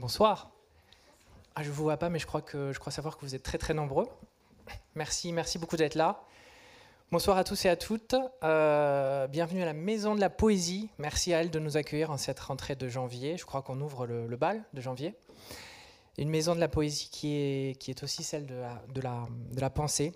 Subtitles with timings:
[0.00, 0.50] Bonsoir.
[1.54, 3.34] Ah, je ne vous vois pas, mais je crois, que, je crois savoir que vous
[3.34, 4.08] êtes très très nombreux.
[4.94, 6.22] Merci, merci beaucoup d'être là.
[7.12, 8.14] Bonsoir à tous et à toutes.
[8.42, 10.88] Euh, bienvenue à la Maison de la Poésie.
[10.96, 13.36] Merci à elle de nous accueillir en cette rentrée de janvier.
[13.36, 15.14] Je crois qu'on ouvre le, bal de janvier.
[16.16, 20.14] Une Maison de la Poésie qui est, aussi celle de la, pensée.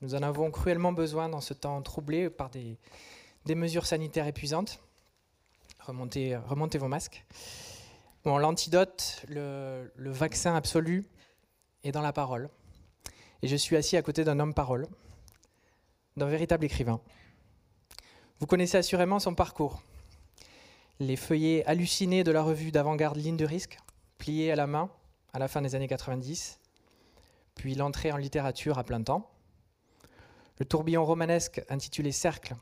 [0.00, 2.78] Nous en avons cruellement besoin dans ce temps troublé par des,
[3.54, 4.80] mesures sanitaires épuisantes.
[5.80, 7.26] Remontez vos masques.
[8.24, 11.08] L'antidote, le, vaccin absolu
[11.84, 12.50] est dans la parole.
[13.42, 14.86] Et je suis assis à côté d'un homme parole,
[16.16, 17.00] d'un véritable écrivain.
[18.40, 19.82] Vous connaissez assurément son parcours.
[21.00, 23.78] Les feuillets hallucinés de la revue d'avant-garde Ligne de risque,
[24.18, 24.90] pliés à la main
[25.32, 26.58] à la fin des années 90,
[27.54, 29.30] puis l'entrée en littérature à plein temps,
[30.58, 32.56] le tourbillon romanesque intitulé Cercle,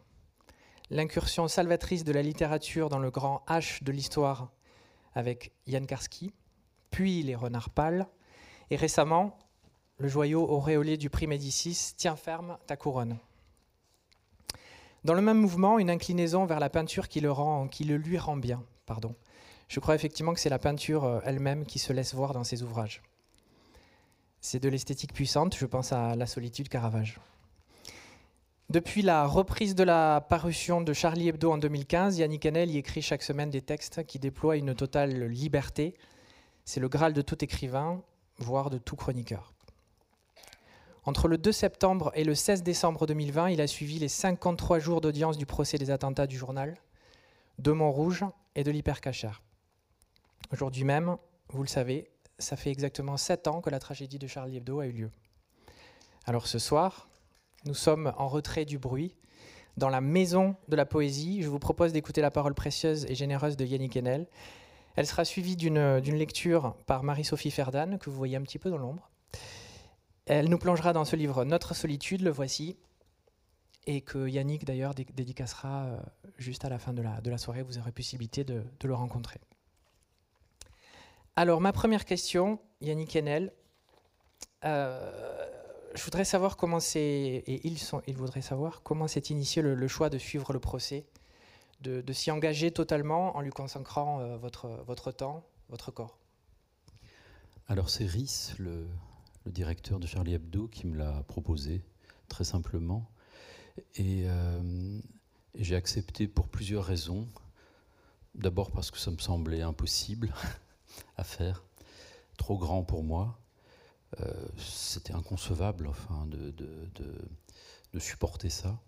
[0.91, 4.51] l'incursion salvatrice de la littérature dans le grand H de l'histoire
[5.17, 6.33] avec Yann Karski,
[6.93, 8.07] puis Les Renards Pâles,
[8.71, 9.37] et récemment,
[9.99, 13.19] le joyau auréolé du prix Médicis, Tiens ferme ta couronne.
[15.05, 18.19] Dans le même mouvement, une inclinaison vers la peinture qui le, rend, qui le lui
[18.19, 18.63] rend bien.
[18.85, 19.15] Pardon.
[19.69, 22.63] Je crois effectivement que c'est la peinture euh, elle-même qui se laisse voir dans ses
[22.63, 23.03] ouvrages.
[24.41, 27.19] C'est de l'esthétique puissante, je pense à La solitude Caravage.
[28.69, 33.01] Depuis la reprise de la parution de Charlie Hebdo en 2015, Yannick Enel y écrit
[33.01, 35.95] chaque semaine des textes qui déploient une totale liberté.
[36.65, 38.03] C'est le graal de tout écrivain,
[38.39, 39.55] voire de tout chroniqueur.
[41.05, 45.01] Entre le 2 septembre et le 16 décembre 2020, il a suivi les 53 jours
[45.01, 46.77] d'audience du procès des attentats du journal,
[47.61, 48.25] de Montrouge
[48.57, 49.43] et de l'hypercachère.
[50.51, 51.19] Aujourd'hui même,
[51.51, 54.87] vous le savez, ça fait exactement 7 ans que la tragédie de Charlie Hebdo a
[54.87, 55.11] eu lieu.
[56.25, 57.09] Alors ce soir,
[57.67, 59.15] nous sommes en retrait du bruit.
[59.77, 63.57] Dans la maison de la poésie, je vous propose d'écouter la parole précieuse et généreuse
[63.57, 64.27] de Yannick Enel.
[64.95, 68.79] Elle sera suivie d'une lecture par Marie-Sophie Ferdan, que vous voyez un petit peu dans
[68.79, 69.11] l'ombre.
[70.25, 72.79] Elle nous plongera dans ce livre Notre solitude, le voici,
[73.87, 75.99] et que Yannick d'ailleurs dédicacera euh,
[76.39, 77.63] juste à la fin de la, soirée.
[77.63, 79.41] Vous aurez possibilité de, de, le rencontrer.
[81.37, 83.53] Alors, ma première question, Yannick Enel.
[84.65, 85.47] Euh,
[85.97, 90.11] je voudrais savoir comment c'est, et ils, sont, voudraient savoir comment s'est initié le, choix
[90.11, 91.07] de suivre le procès,
[91.81, 96.19] de, s'y engager totalement en lui consacrant euh, votre, temps, votre corps.
[97.69, 98.87] Alors c'est Rhys, le,
[99.47, 101.83] directeur de Charlie Hebdo, qui me l'a proposé,
[102.29, 103.09] très simplement.
[103.95, 104.99] Et, euh,
[105.55, 107.27] et j'ai accepté pour plusieurs raisons.
[108.35, 110.35] D'abord parce que ça me semblait impossible
[111.17, 111.65] à faire,
[112.37, 113.39] trop grand pour moi.
[114.21, 118.79] Euh, c'était inconcevable enfin, de, de, supporter ça.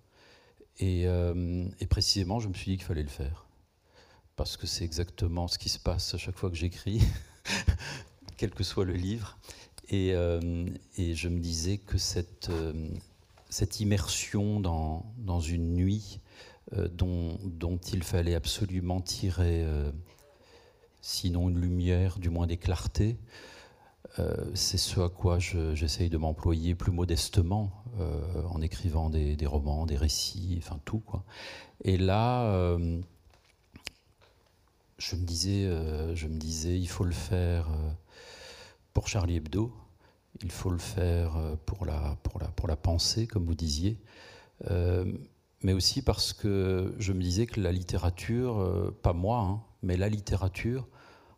[0.83, 3.47] Euh, et, précisément, je me suis dit qu'il fallait le faire.
[4.37, 7.01] Parce que c'est exactement ce qui se passe à chaque fois que j'écris,
[8.37, 9.39] quel que soit le livre.
[9.89, 10.67] Et, euh,
[10.99, 12.51] et je me disais que cette,
[13.49, 16.21] cette immersion dans, dans une nuit
[16.77, 19.67] dont, dont, il fallait absolument tirer,
[21.01, 23.17] sinon une lumière, du moins des clartés,
[24.55, 29.97] c'est ce à quoi j'essaye de m'employer plus modestement euh, en écrivant des, romans, des
[29.97, 31.01] récits, enfin tout.
[31.01, 31.25] Quoi.
[31.85, 33.01] Et là, euh,
[34.99, 35.69] je, me disais,
[36.15, 37.69] je me disais, il faut le faire
[38.93, 39.73] pour Charlie Hebdo,
[40.43, 43.99] il faut le faire pour la, pour la, pour la pensée, comme vous disiez,
[45.63, 50.09] mais aussi parce que je me disais que la littérature, pas moi, hein, mais la
[50.09, 50.87] littérature,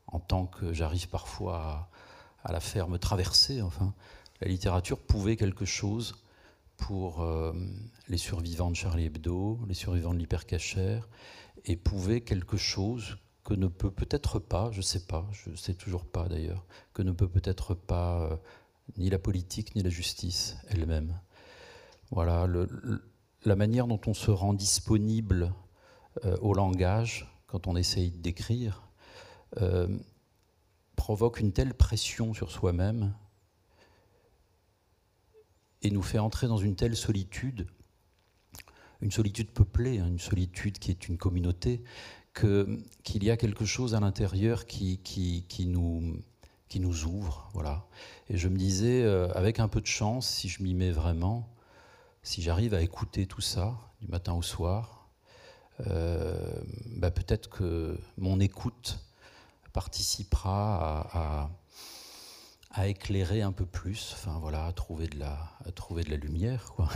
[0.06, 1.89] en tant que j'arrive parfois à
[2.44, 3.94] à la ferme traversée, enfin,
[4.40, 6.16] la littérature pouvait quelque chose
[6.76, 7.52] pour euh,
[8.08, 11.08] les survivants de Charlie Hebdo, les survivants de l'hypercachère,
[11.66, 15.56] et pouvait quelque chose que ne peut peut-être pas, je ne sais pas, je ne
[15.56, 16.64] sais toujours pas d'ailleurs,
[16.94, 18.36] que ne peut peut-être pas euh,
[18.96, 21.18] ni la politique ni la justice elle-même.
[22.10, 22.48] Voilà,
[23.44, 25.52] la manière dont on se rend disponible
[26.24, 28.82] euh, au langage quand on essaye d'écrire,
[31.00, 33.14] provoque une telle pression sur soi-même
[35.80, 37.66] et nous fait entrer dans une telle solitude,
[39.00, 41.82] une solitude peuplée, hein, une solitude qui est une communauté,
[42.34, 46.18] qu'il y a quelque chose à l'intérieur qui, qui, nous,
[46.68, 47.48] qui nous ouvre.
[47.54, 47.86] Voilà.
[48.28, 51.48] Et je me disais, euh, avec un peu de chance, si je m'y mets vraiment,
[52.22, 55.08] si j'arrive à écouter tout ça du matin au soir,
[55.86, 56.60] euh,
[56.96, 58.98] bah peut-être que mon écoute
[59.72, 61.50] participera
[62.72, 65.36] à, éclairer un peu plus, enfin voilà, à trouver de la,
[65.74, 66.72] trouver de la lumière.
[66.74, 66.88] Quoi.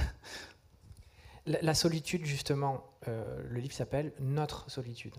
[1.47, 5.15] La, solitude, justement, euh, le livre s'appelle Notre solitude.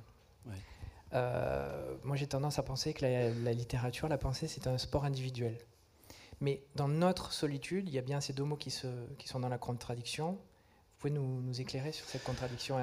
[1.11, 5.57] moi j'ai tendance à penser que la, littérature, la pensée, c'est un sport individuel.
[6.41, 8.87] Mais dans notre solitude, il y a bien ces deux mots qui, se,
[9.17, 10.31] qui sont dans la contradiction.
[10.31, 12.77] Vous pouvez nous, nous éclairer sur cette contradiction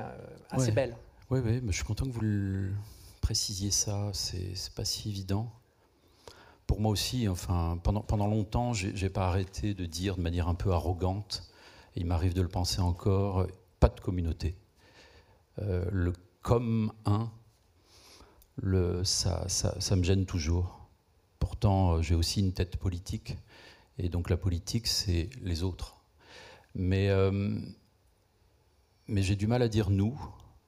[0.50, 0.96] assez belle
[1.30, 2.72] Oui, oui, mais je suis content que vous le
[3.32, 5.50] précisiez ça, c'est pas si évident
[6.66, 10.54] pour moi aussi, enfin, pendant, pendant longtemps, j'ai pas arrêté de dire de manière un
[10.54, 11.50] peu arrogante,
[11.96, 13.46] et il m'arrive de le penser encore,
[13.80, 14.54] pas de communauté.
[15.60, 16.12] Euh, le
[16.42, 17.32] comme un,
[18.56, 20.86] le, ça, ça, ça, me gêne toujours.
[21.38, 23.38] Pourtant, j'ai aussi une tête politique,
[23.96, 26.02] et donc la politique, c'est les autres.
[26.74, 27.58] Mais, euh,
[29.08, 30.20] mais j'ai du mal à dire nous,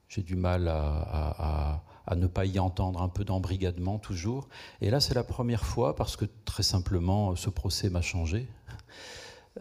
[0.09, 4.47] j'ai du mal à ne pas y entendre un peu d'embrigadement toujours.
[4.81, 8.47] Et là, c'est la première fois parce que très simplement, ce procès m'a changé.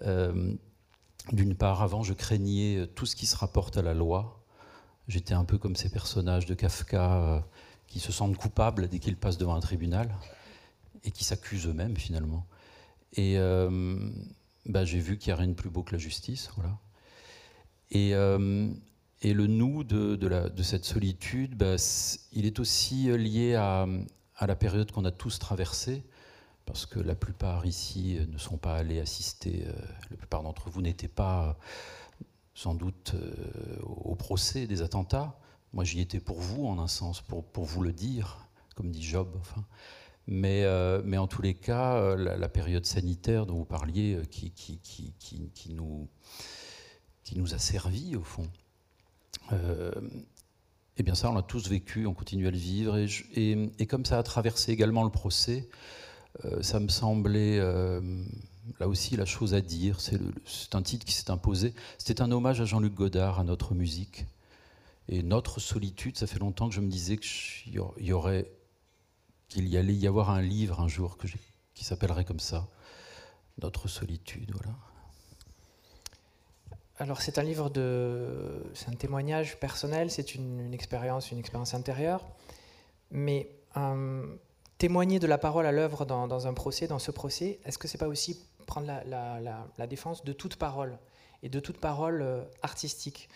[0.02, 0.55] Euh,
[1.32, 4.44] d'une part, avant, je craignais tout ce qui se rapporte à la loi.
[5.08, 7.41] J'étais un peu comme ces personnages de Kafka euh,
[7.87, 10.14] qui se sentent coupables dès qu'ils passent devant un tribunal
[11.05, 12.47] et qui s'accusent eux-mêmes finalement.
[13.14, 14.11] Et euh,
[14.67, 16.50] bah, j'ai vu qu'il n'y a rien de plus beau que la justice.
[16.56, 16.79] Voilà.
[17.90, 18.12] Et,
[19.22, 21.76] et le nous de, de, cette solitude, bah,
[22.32, 23.87] il est aussi euh, lié à,
[24.40, 26.05] la période qu'on a tous traversée,
[26.66, 29.72] parce que la plupart ici euh, ne sont pas allés assister, euh,
[30.11, 31.56] la plupart d'entre vous n'étaient pas
[32.56, 33.16] sans doute
[33.82, 35.40] au procès des attentats.
[35.72, 38.46] Moi, j'y étais pour vous, en un sens, pour, vous le dire,
[38.76, 39.37] comme dit Job.
[40.28, 40.64] Mais,
[41.19, 46.08] en tous les cas, la, période sanitaire dont vous parliez, qui, nous,
[47.55, 48.63] a servi, au fond, euh,
[50.96, 52.96] eh bien ça, on l'a tous vécu, on continue à le vivre.
[52.96, 55.69] Et, comme ça a traversé également le procès,
[56.44, 58.00] euh, ça me semblait euh,
[58.79, 60.00] là aussi la chose à dire.
[60.00, 61.75] C'est un titre qui s'est imposé.
[61.99, 64.26] C'était un hommage à Jean-Luc Godard, à notre musique.
[65.08, 68.50] Et notre solitude, ça fait longtemps que je me disais qu'il y aurait,
[69.49, 71.19] qu'il y allait y avoir un livre un jour
[71.75, 72.69] qui s'appellerait comme ça,
[73.61, 74.50] Notre solitude.
[74.55, 74.75] Voilà.
[76.99, 82.25] Alors c'est un livre de, c'est un témoignage personnel, c'est une, expérience, une expérience intérieure,
[83.11, 84.37] mais euh,
[84.79, 87.99] témoigner de la parole à l'œuvre dans, un procès, dans ce procès, est-ce que c'est
[87.99, 90.96] pas aussi prendre la, défense de toute parole
[91.43, 93.29] et de toute parole euh, artistique?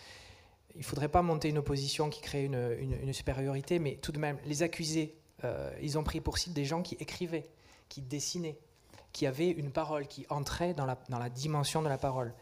[0.75, 4.63] Il faudrait pas monter une opposition qui crée une, supériorité, mais tout de même les
[4.63, 7.49] accusés, euh, ils ont pris pour cible des gens qui écrivaient,
[7.89, 8.57] qui dessinaient,
[9.11, 12.33] qui avaient une parole, qui entrait dans la, dans la dimension de la parole.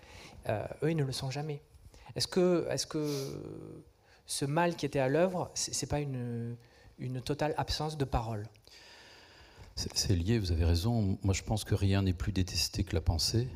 [0.49, 1.61] Euh, eux, ils ne le sont jamais.
[2.15, 3.05] Est-ce que, est que
[4.25, 6.55] ce mal qui était à l'œuvre, ce n'est pas une,
[6.99, 8.47] une totale absence de parole?
[9.75, 11.19] C'est lié, vous avez raison.
[11.21, 13.47] Moi, je pense que rien n'est plus détesté que la pensée.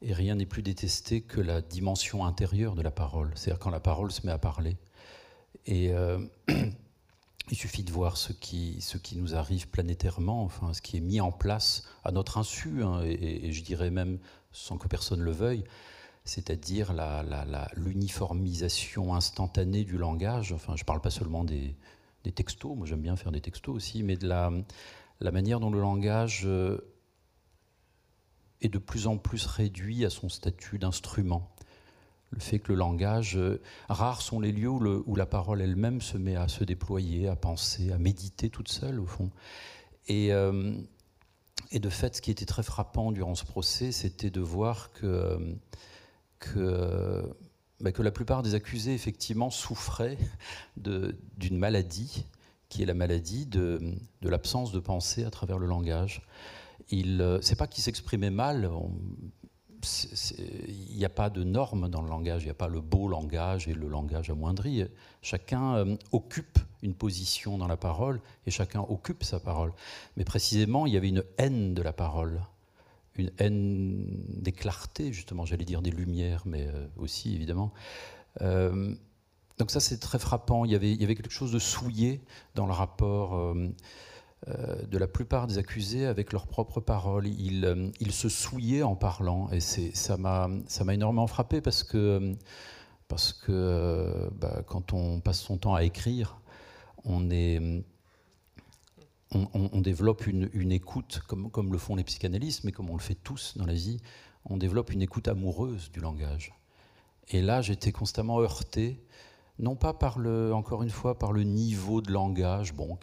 [0.00, 3.80] Et rien n'est plus détesté que la dimension intérieure de la parole, c'est-à-dire quand la
[3.80, 4.76] parole se met à parler.
[5.66, 6.18] Et euh,
[7.50, 11.00] il suffit de voir ce qui, ce qui nous arrive planétairement, enfin, ce qui est
[11.00, 14.18] mis en place à notre insu, hein, et, je dirais même
[14.52, 15.64] sans que personne le veuille,
[16.24, 16.94] c'est-à-dire
[17.76, 20.52] l'uniformisation instantanée du langage.
[20.52, 21.76] Enfin, je ne parle pas seulement des,
[22.34, 24.50] textos, moi j'aime bien faire des textos aussi, mais de la,
[25.20, 26.78] manière dont le langage euh,
[28.62, 31.54] est de plus en plus réduit à son statut d'instrument.
[32.30, 33.60] Le fait que le langage, euh,
[33.90, 37.92] rares sont les lieux où, la parole elle-même se met à se déployer, à penser,
[37.92, 39.30] à méditer toute seule au fond.
[40.08, 40.74] Et, euh,
[41.70, 45.56] et de fait, ce qui était très frappant durant ce procès, c'était de voir que
[46.52, 47.22] que,
[47.80, 50.18] bah, que la plupart des accusés, effectivement, souffraient
[50.76, 52.24] d'une maladie,
[52.68, 53.80] qui est la maladie de,
[54.22, 56.22] l'absence de pensée à travers le langage.
[56.92, 58.70] Euh, c'est pas qu'ils s'exprimaient mal,
[60.68, 63.08] il n'y a pas de normes dans le langage, il n'y a pas le beau
[63.08, 64.84] langage et le langage amoindri.
[65.22, 69.72] Chacun euh, occupe une position dans la parole et chacun occupe sa parole.
[70.16, 72.40] Mais précisément, il y avait une haine de la parole
[73.16, 77.72] une haine des clartés, justement, j'allais dire des lumières, mais euh, aussi évidemment.
[78.40, 78.94] Euh,
[79.58, 80.64] donc ça, c'est très frappant.
[80.64, 82.20] Il y, avait, quelque chose de souillé
[82.56, 83.72] dans le rapport euh,
[84.46, 87.28] de la plupart des accusés avec leurs propres paroles.
[87.28, 90.48] Ils, se souillaient en parlant, et ça m'a
[90.92, 92.34] énormément frappé parce que,
[93.06, 96.40] parce que bah, quand on passe son temps à écrire,
[97.04, 97.84] on est
[99.34, 103.56] on, développe une, écoute, comme, le font les psychanalystes, mais comme on le fait tous
[103.56, 104.00] dans la vie,
[104.44, 106.54] on développe une écoute amoureuse du langage.
[107.28, 109.02] Et là, j'étais constamment heurté,
[109.58, 112.98] non pas par le, encore une fois, par le niveau de langage, bon,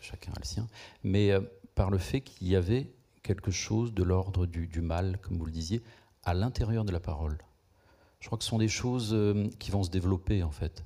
[0.00, 0.66] chacun a le sien,
[1.04, 1.40] mais euh,
[1.74, 2.90] par le fait qu'il y avait
[3.22, 5.82] quelque chose de l'ordre du, mal, comme vous le disiez,
[6.24, 7.38] à l'intérieur de la parole.
[8.20, 10.84] Je crois que ce sont des choses euh, qui vont se développer, en fait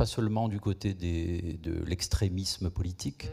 [0.00, 3.28] pas seulement du côté de l'extrémisme politique, mm.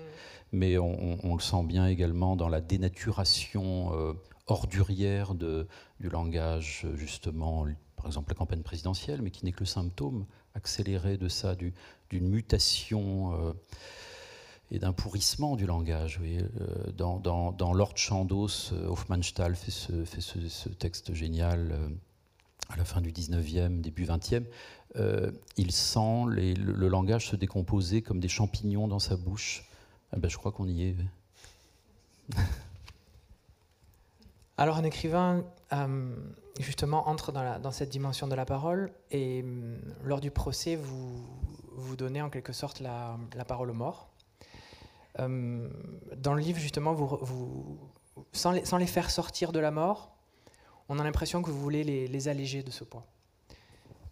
[0.51, 4.13] Mais on, le sent bien également dans la dénaturation euh,
[4.47, 10.25] ordurière du langage, justement, par exemple la campagne présidentielle, mais qui n'est que le symptôme
[10.55, 13.53] accéléré de ça, d'une mutation euh,
[14.71, 16.19] et d'un pourrissement du langage.
[16.23, 21.77] Euh, dans, Lord Chandos, Hofmannsthal fait ce, fait ce, texte génial
[22.69, 24.43] à la fin du 19e, début 20e,
[24.95, 29.66] euh, il sent le, langage se décomposer comme des champignons dans sa bouche.
[30.11, 30.95] Ah ben, je crois qu'on y est.
[34.57, 36.15] Alors un écrivain, euh,
[36.59, 41.23] justement, entre dans, cette dimension de la parole et euh, lors du procès, vous,
[41.73, 44.09] vous donnez en quelque sorte la, parole aux morts.
[45.19, 46.95] dans le livre, justement,
[48.31, 50.15] sans, les, faire sortir de la mort,
[50.89, 53.05] on a l'impression que vous voulez les alléger de ce poids.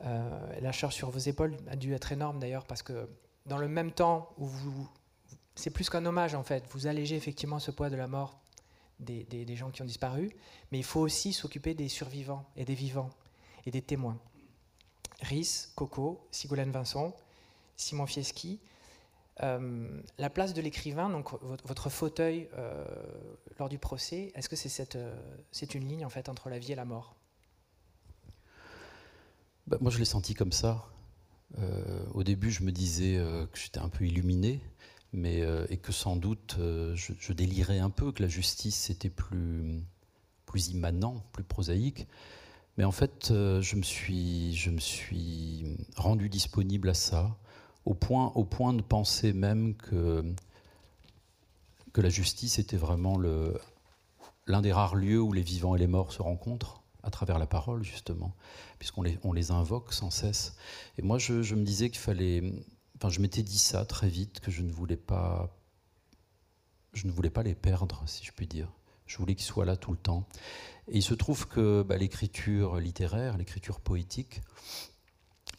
[0.04, 3.10] Euh, la charge sur vos épaules a dû être énorme d'ailleurs parce que
[3.46, 4.90] dans le même temps où vous,
[5.56, 8.40] c'est plus qu'un hommage en fait, vous allégez effectivement ce poids de la mort
[9.00, 10.32] des, gens qui ont disparu,
[10.72, 13.10] mais il faut aussi s'occuper des survivants et des vivants
[13.66, 14.18] et des témoins.
[15.22, 17.16] Rhys, Coco, Sigolène Vincent,
[17.76, 18.60] Simon Fieschi.
[19.44, 21.30] Euh, la place de l'écrivain, donc
[21.66, 22.86] votre fauteuil euh,
[23.60, 24.98] lors du procès, est-ce que c'est cette,
[25.52, 27.16] c'est une ligne en fait entre la vie et la mort?
[29.68, 30.86] Bah, moi, je l'ai senti comme ça.
[31.58, 34.62] Euh, au début, je me disais euh, que j'étais un peu illuminé,
[35.17, 39.81] euh, et que sans doute je, délirais un peu, que la justice était plus,
[40.45, 42.07] plus immanent, plus prosaïque.
[42.77, 47.38] Mais en fait, je, me suis, je me suis rendu disponible à ça,
[47.86, 50.24] au point, au point de penser même que,
[51.93, 53.17] que la justice était vraiment
[54.48, 57.45] l'un des rares lieux où les vivants et les morts se rencontrent à travers la
[57.45, 58.36] parole, justement,
[58.79, 60.57] puisqu'on les, on les invoque sans cesse.
[60.98, 62.43] Et moi, je, me disais qu'il fallait.
[62.96, 65.56] Enfin, je m'étais dit ça très vite, que je ne voulais pas.
[66.94, 68.72] Je ne voulais pas les perdre, si je puis dire.
[69.06, 70.28] Je voulais qu'ils soient là tout le temps.
[70.88, 74.42] Et il se trouve que bah, l'écriture littéraire, l'écriture poétique,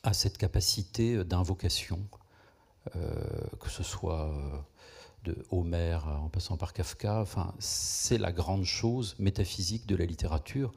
[0.03, 2.09] a cette capacité d'invocation,
[2.97, 3.13] euh,
[3.61, 4.59] que ce soit euh,
[5.25, 7.21] de Homère en passant par Kafka.
[7.21, 10.73] Enfin, c'est la grande chose métaphysique de la littérature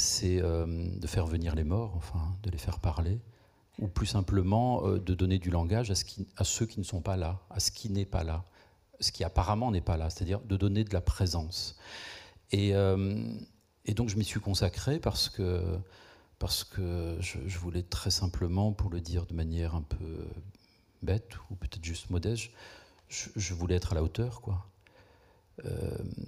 [0.00, 3.20] c'est euh, de faire venir les morts, enfin, de les faire parler,
[3.80, 7.40] ou plus simplement euh, de donner du langage à, ceux qui ne sont pas là,
[7.50, 8.44] à ce qui n'est pas là,
[9.00, 11.78] ce qui apparemment n'est pas là, c'est-à-dire de donner de la présence.
[12.52, 13.22] Et, euh,
[13.96, 15.80] donc je m'y suis consacré parce que,
[17.20, 20.24] je, voulais très simplement, pour le dire de manière un peu
[21.02, 22.50] bête ou peut-être juste modeste,
[23.08, 24.66] je, voulais être à la hauteur, quoi.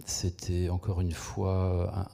[0.05, 2.11] C'était encore une fois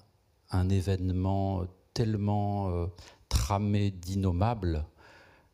[0.51, 1.65] un, événement
[1.95, 2.87] tellement euh,
[3.29, 4.85] tramé d'innommable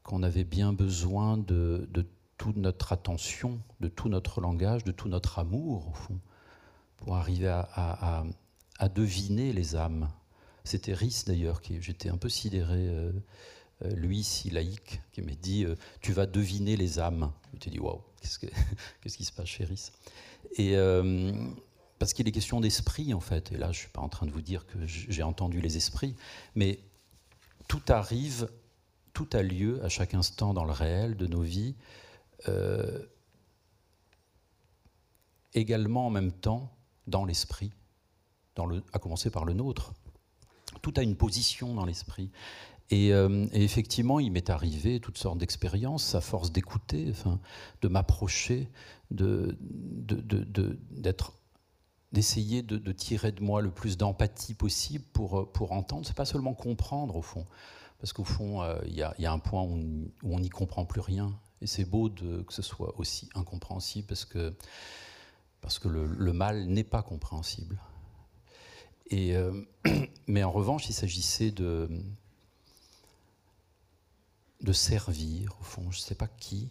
[0.04, 1.88] qu'on avait bien besoin de,
[2.36, 6.20] toute notre attention, de tout notre langage, de tout notre amour, au fond,
[6.98, 8.24] pour arriver à,
[8.94, 10.08] deviner les âmes.
[10.62, 13.12] C'était Rhys, d'ailleurs, qui j'étais un peu sidéré, euh,
[13.82, 15.66] euh, lui, si laïque, qui m'a dit
[16.00, 17.32] Tu vas deviner les âmes.
[17.54, 19.90] Je t'ai dit Waouh, qu'est-ce, qui se passe chez Rhys?
[20.56, 20.76] Et
[21.98, 23.52] parce qu'il est question d'esprit en fait.
[23.52, 25.76] Et là, je ne suis pas en train de vous dire que j'ai entendu les
[25.76, 26.14] esprits,
[26.54, 26.80] mais
[27.68, 28.48] tout arrive,
[29.14, 31.76] tout a lieu à chaque instant dans le réel de nos vies,
[32.48, 33.06] euh,
[35.54, 37.72] également en même temps dans l'esprit,
[38.92, 39.94] à commencer par le nôtre.
[40.82, 42.30] Tout a une position dans l'esprit.
[42.90, 47.12] Et, euh, effectivement, il m'est arrivé toutes sortes d'expériences à force d'écouter,
[47.80, 48.68] de m'approcher,
[52.12, 56.04] d'essayer de, tirer de moi le plus d'empathie possible pour, pour entendre.
[56.04, 57.46] C'est pas seulement comprendre au fond,
[57.98, 61.38] parce qu'au fond, euh, il y, a un point où on n'y comprend plus rien.
[61.60, 64.54] Et c'est beau que ce soit aussi incompréhensible, parce que,
[65.60, 67.80] parce que le, mal n'est pas compréhensible.
[69.12, 69.64] Euh,
[70.26, 71.88] mais en revanche, il s'agissait de,
[74.60, 76.68] de servir, au fond, je ne sais pas qui.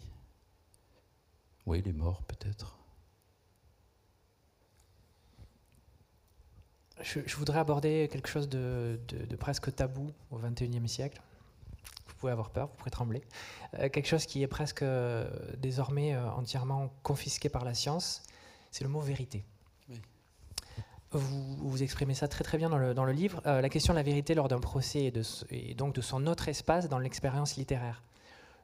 [1.66, 2.78] Oui, les morts peut-être.
[7.02, 8.98] Je, voudrais aborder quelque chose de,
[9.38, 11.20] presque tabou au XXIe siècle.
[12.06, 13.22] Vous pouvez avoir peur, vous pouvez trembler.
[13.78, 18.22] Euh, quelque chose qui est presque euh, désormais euh, entièrement confisqué par la science,
[18.70, 19.44] c'est le mot vérité.
[21.10, 23.40] Vous, vous, exprimez ça très très bien dans le, dans le livre.
[23.44, 26.48] la question de la vérité lors d'un procès et, de, et, donc de son autre
[26.48, 28.02] espace dans l'expérience littéraire.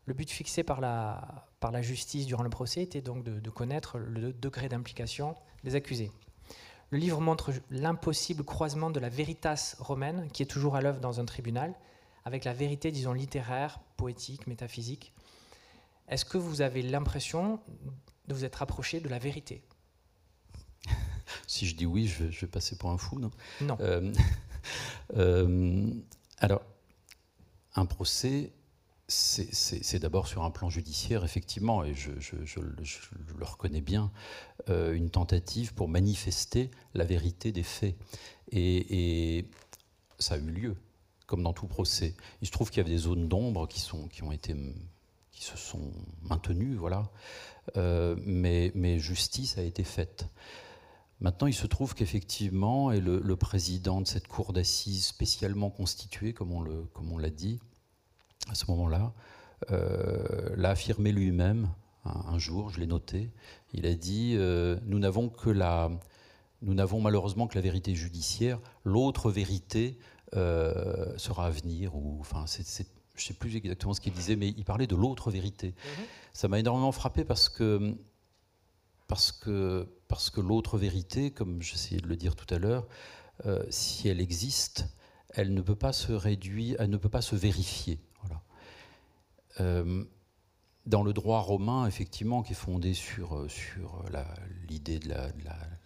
[0.05, 3.51] Le but fixé par la, par la justice durant le procès était donc de, de
[3.51, 6.11] connaître le degré d'implication des accusés.
[6.91, 11.21] Le livre montre l'impossible croisement de la veritas romaine, qui est toujours à l'œuvre dans
[11.21, 11.75] un tribunal,
[12.25, 15.13] avec la vérité, disons, littéraire, poétique, métaphysique.
[16.09, 17.61] est-ce que vous avez l'impression
[18.27, 19.63] de vous être rapproché de la vérité?
[21.47, 23.31] Si je dis oui, je vais, passer pour un fou, non?
[23.61, 23.79] Non.
[25.17, 25.91] Euh,
[26.39, 26.63] alors,
[27.75, 28.53] un procès,
[29.11, 34.12] c'est d'abord sur un plan judiciaire, effectivement, et je, le reconnais bien,
[34.69, 37.97] euh, une tentative pour manifester la vérité des faits.
[38.52, 39.47] Et,
[40.19, 40.76] ça a eu lieu,
[41.26, 42.14] comme dans tout procès.
[42.43, 44.55] Il se trouve qu'il y avait des zones d'ombre qui, qui, ont été,
[45.33, 47.11] qui se sont maintenues, voilà.
[47.76, 50.26] Euh, mais, mais, justice a été faite.
[51.21, 56.52] Maintenant, il se trouve qu'effectivement, et le, président de cette cour d'assises spécialement constituée, comme
[56.52, 57.61] on l'a dit,
[58.49, 59.13] à ce moment-là,
[59.71, 61.71] euh, l'a affirmé lui-même
[62.05, 63.31] un, jour, je l'ai noté.
[63.75, 65.91] Il a dit euh, Nous n'avons que la.
[66.63, 68.59] Nous n'avons malheureusement que la vérité judiciaire.
[68.85, 69.99] L'autre vérité
[70.35, 71.95] euh, sera à venir.
[71.95, 72.65] Ou, enfin, je ne
[73.17, 75.69] sais plus exactement ce qu'il disait, mais il parlait de l'autre vérité.
[75.69, 76.05] Mhm.
[76.33, 77.95] Ça m'a énormément frappé parce que,
[79.07, 82.87] parce que, parce que l'autre vérité, comme j'essayais de le dire tout à l'heure,
[83.71, 84.87] si elle existe,
[85.31, 88.01] elle ne peut pas se réduire, elle ne peut pas se vérifier.
[89.59, 90.04] Euh,
[90.87, 94.02] dans le droit romain, effectivement, qui est fondé sur, euh, sur
[94.69, 95.28] l'idée de la,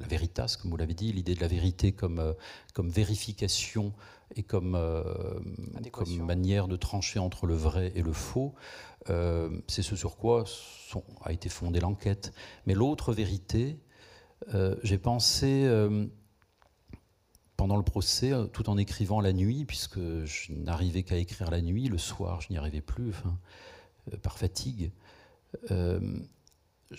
[0.01, 2.33] veritas, comme vous l'avez dit, l'idée de la vérité comme, euh,
[2.75, 3.93] comme vérification
[4.37, 4.79] et comme,
[5.93, 8.55] comme manière de trancher entre le vrai et le faux,
[9.07, 10.45] c'est ce sur quoi
[11.23, 12.33] a été fondée l'enquête.
[12.67, 13.79] Mais l'autre vérité,
[14.83, 15.69] j'ai pensé
[17.57, 21.89] pendant le procès, tout en écrivant la nuit, puisque je n'arrivais qu'à écrire la nuit,
[21.89, 23.11] le soir je n'y arrivais plus.
[23.11, 23.39] Enfin,
[24.13, 24.91] euh, par fatigue.
[25.71, 26.01] Euh,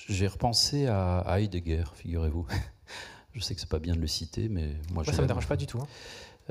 [0.07, 2.47] j'ai repensé à, Heidegger, figurez-vous.
[3.33, 5.47] je sais que c'est pas bien de le citer, mais moi, moi ça me dérange
[5.47, 5.79] pas du tout.
[5.79, 5.87] Hein.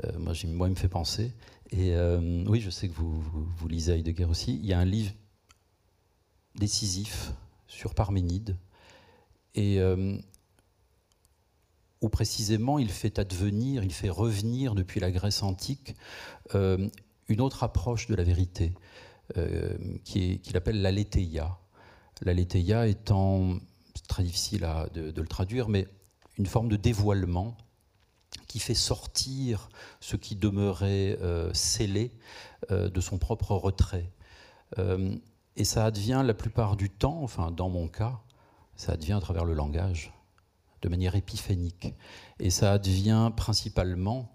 [0.05, 1.33] Euh, moi, moi, il me fait penser.
[1.71, 1.95] Et
[2.47, 4.55] oui, je sais que vous, vous, lisez Heidegger aussi.
[4.55, 5.11] Il y a un livre
[6.53, 7.33] décisif
[7.67, 8.55] sur Parménide,
[9.55, 9.79] et
[12.01, 15.95] où précisément il fait advenir, il fait revenir depuis la Grèce antique
[16.53, 18.73] une autre approche de la vérité.
[19.37, 21.57] Euh, qu'il appelle l'aletheia.
[22.21, 23.57] L'aletheia étant,
[24.07, 25.87] très difficile de, le traduire, mais
[26.37, 27.57] une forme de dévoilement
[28.47, 29.69] qui fait sortir
[29.99, 32.11] ce qui demeurait euh, scellé
[32.69, 34.11] euh, de son propre retrait.
[35.55, 38.19] et ça advient la plupart du temps, enfin dans mon cas,
[38.75, 40.13] ça advient à travers le langage,
[40.85, 41.93] de manière épiphanique.
[42.39, 44.31] Et ça advient principalement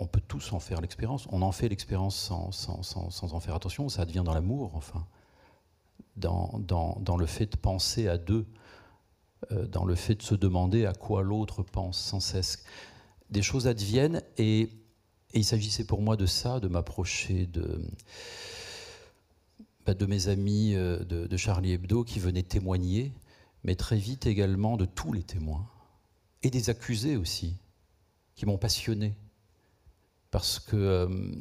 [0.00, 1.28] on peut tous en faire l'expérience.
[1.30, 3.88] On en fait l'expérience sans, sans, en faire attention.
[3.88, 5.06] Ça devient dans l'amour, enfin,
[6.16, 8.46] dans, dans, le fait de penser à deux,
[9.52, 12.64] euh, dans le fait de se demander à quoi l'autre pense sans cesse.
[13.28, 14.70] Des choses adviennent et,
[15.32, 17.80] il s'agissait pour moi de ça, de m'approcher de,
[19.86, 23.12] bah, de mes amis euh, de Charlie Hebdo qui venaient témoigner,
[23.64, 25.68] mais très vite également de tous les témoins
[26.42, 27.56] et des accusés aussi,
[28.34, 29.14] qui m'ont passionné
[30.30, 31.34] parce que, euh,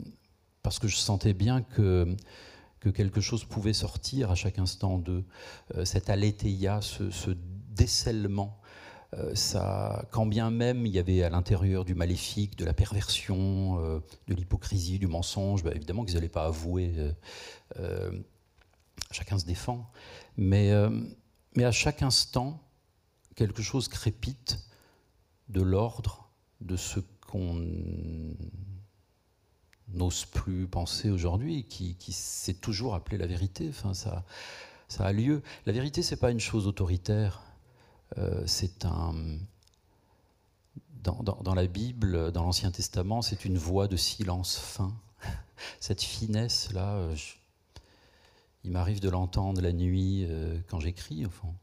[0.63, 2.15] parce que je sentais bien que,
[2.79, 5.23] que quelque chose pouvait sortir à chaque instant de
[5.75, 7.32] euh, cet aléthéia, ce, ce
[7.69, 8.60] décèlement.
[9.15, 13.77] Euh, ça, quand bien même il y avait à l'intérieur du maléfique, de la perversion,
[14.27, 16.93] de l'hypocrisie, du mensonge, bah, évidemment qu'ils n'allaient pas avouer,
[19.12, 19.89] chacun se défend,
[20.38, 20.71] mais,
[21.60, 22.58] mais à chaque instant,
[23.36, 24.60] quelque chose crépite
[25.50, 26.30] de l'ordre
[26.62, 27.62] de ce qu'on
[29.89, 33.67] n'ose plus penser aujourd'hui, qui, qui s'est toujours appelé la vérité.
[33.67, 34.24] Enfin, ça,
[34.88, 35.43] ça a lieu.
[35.65, 37.41] La vérité, c'est pas une chose autoritaire.
[38.17, 39.13] Euh, c'est un.
[41.04, 44.93] Dans, la Bible, dans l'Ancien Testament, c'est une voix de silence fin.
[45.82, 47.15] Cette finesse-là, euh,
[48.63, 51.54] il m'arrive de l'entendre la nuit euh, quand j'écris, au fond.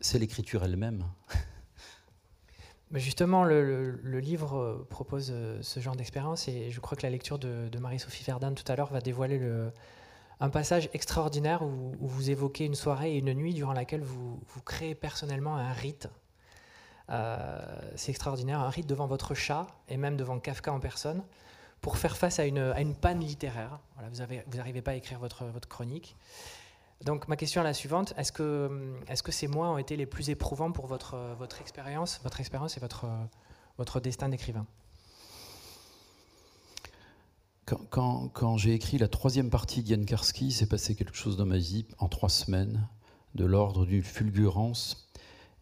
[0.00, 1.04] C'est l'écriture elle-même.
[2.92, 7.38] justement, le, livre euh, propose euh, ce genre d'expérience et je crois que la lecture
[7.38, 9.40] de, Marie-Sophie Verdun tout à l'heure va dévoiler
[10.40, 14.94] un passage extraordinaire où, vous évoquez une soirée et une nuit durant laquelle vous, créez
[14.94, 16.08] personnellement un rite.
[17.96, 21.22] C'est extraordinaire, un rite devant votre chat et même devant Kafka en personne
[21.80, 23.78] pour faire face à une, panne littéraire.
[24.12, 26.16] vous n'arrivez pas à écrire votre chronique.
[27.04, 30.28] Donc ma question est la suivante est-ce que, est-ce ces mois ont été les plus
[30.28, 31.16] éprouvants pour votre,
[31.60, 34.66] expérience, votre expérience et votre, destin d'écrivain?
[37.90, 41.58] Quand, j'ai écrit la troisième partie d'Yann Karski, il s'est passé quelque chose dans ma
[41.58, 42.86] vie en trois semaines,
[43.36, 45.08] de l'ordre d'une fulgurance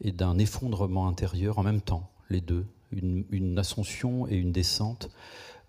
[0.00, 5.10] et d'un effondrement intérieur en même temps, les deux, une ascension et une descente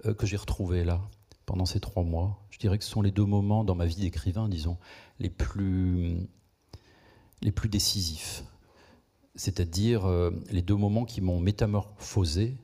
[0.05, 1.01] euh, que j'ai retrouvée là
[1.45, 2.45] pendant ces trois mois.
[2.51, 4.77] Je dirais que ce sont les deux moments dans ma vie d'écrivain, disons,
[5.19, 6.17] les plus,
[7.41, 8.43] les plus décisifs.
[9.35, 12.55] C'est-à-dire euh, les deux moments qui m'ont métamorphosé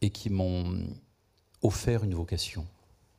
[0.00, 0.86] et qui m'ont
[1.62, 2.66] offert une vocation.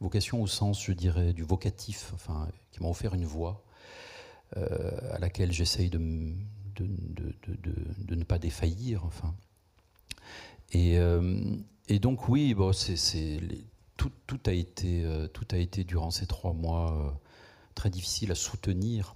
[0.01, 3.63] Vocation au sens, je dirais, du vocatif, enfin, qui m'ont offert une voie
[4.57, 5.99] euh, à laquelle j'essaye de,
[6.77, 6.87] de,
[7.97, 9.05] de, ne pas défaillir.
[9.05, 9.35] Enfin.
[10.71, 10.97] Et,
[11.89, 13.39] et donc oui, bon, c'est,
[13.97, 17.19] tout, tout, a été, euh, tout a été durant ces trois mois
[17.75, 19.15] très difficile à soutenir.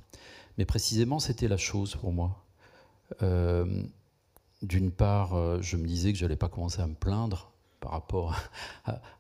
[0.58, 2.46] Mais précisément, c'était la chose pour moi.
[4.62, 8.34] D'une part, je me disais que je n'allais pas commencer à me plaindre par rapport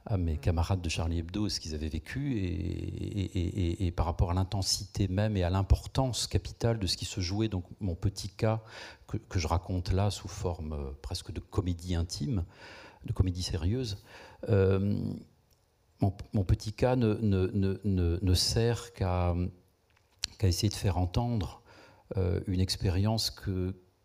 [0.05, 5.09] à, mes camarades de Charlie Hebdo, ce qu'ils avaient vécu, et, par rapport à l'intensité
[5.09, 7.49] même et à l'importance capitale de ce qui se jouait.
[7.49, 8.61] Donc mon petit cas
[9.07, 12.45] que, je raconte là sous forme euh, presque de comédie intime,
[13.05, 14.03] de comédie sérieuse,
[14.49, 15.13] euh,
[16.33, 19.35] mon, petit cas ne, sert qu'à
[20.41, 21.61] essayer de faire entendre
[22.17, 23.33] euh, une expérience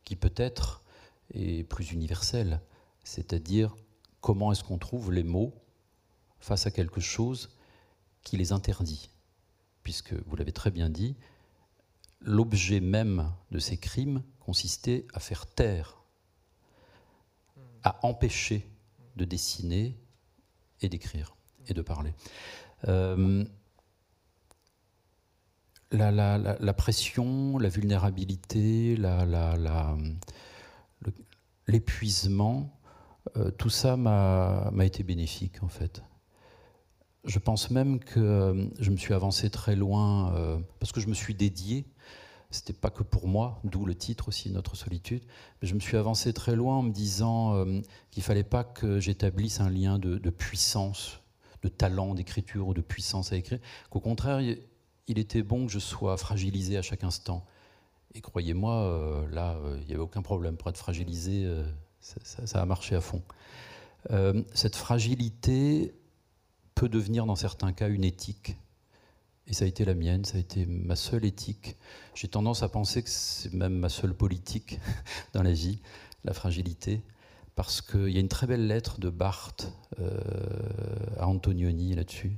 [0.05, 0.83] qui peut-être
[1.35, 2.61] est plus universelle,
[3.03, 3.75] c'est-à-dire
[4.21, 5.55] comment est-ce qu'on trouve les mots
[6.39, 7.51] face à quelque chose
[8.23, 9.11] qui les interdit?
[9.83, 11.17] Puisque, vous l'avez très bien dit,
[12.21, 16.03] l'objet même de ces crimes consistait à faire taire,
[17.83, 18.69] à empêcher
[19.19, 19.99] de dessiner
[20.81, 22.15] et d'écrire et de parler.
[22.87, 23.45] Euh,
[25.91, 28.97] la, pression, la vulnérabilité,
[31.67, 32.75] l'épuisement
[33.37, 36.03] euh, tout ça m'a été bénéfique en fait.
[37.25, 40.33] Je pense même que euh, je me suis avancé très loin
[40.79, 41.85] parce que je me suis dédié.
[42.51, 45.23] C'était pas que pour moi, d'où le titre aussi Notre solitude.
[45.61, 47.63] Mais je me suis avancé très loin en me disant
[48.11, 51.21] qu'il fallait pas que j'établisse un lien de, puissance,
[51.63, 53.59] de talent d'écriture ou de puissance à écrire.
[53.91, 57.45] Qu'au contraire, il était bon que je sois fragilisé à chaque instant.
[58.15, 61.47] Et croyez-moi, là, il n'y avait aucun problème pour être fragilisé
[62.01, 63.23] ça, a marché à fond.
[64.11, 65.95] Euh, cette fragilité
[66.75, 68.57] peut devenir dans certains cas une éthique.
[69.49, 71.77] Et ça a été la mienne, ça a été ma seule éthique.
[72.15, 74.79] J'ai tendance à penser que c'est même ma seule politique
[75.33, 75.81] dans la vie,
[76.25, 77.03] la fragilité.
[77.55, 80.21] Parce qu'il y a une très belle lettre de Barthes euh,
[81.19, 82.37] à Antonioni là-dessus.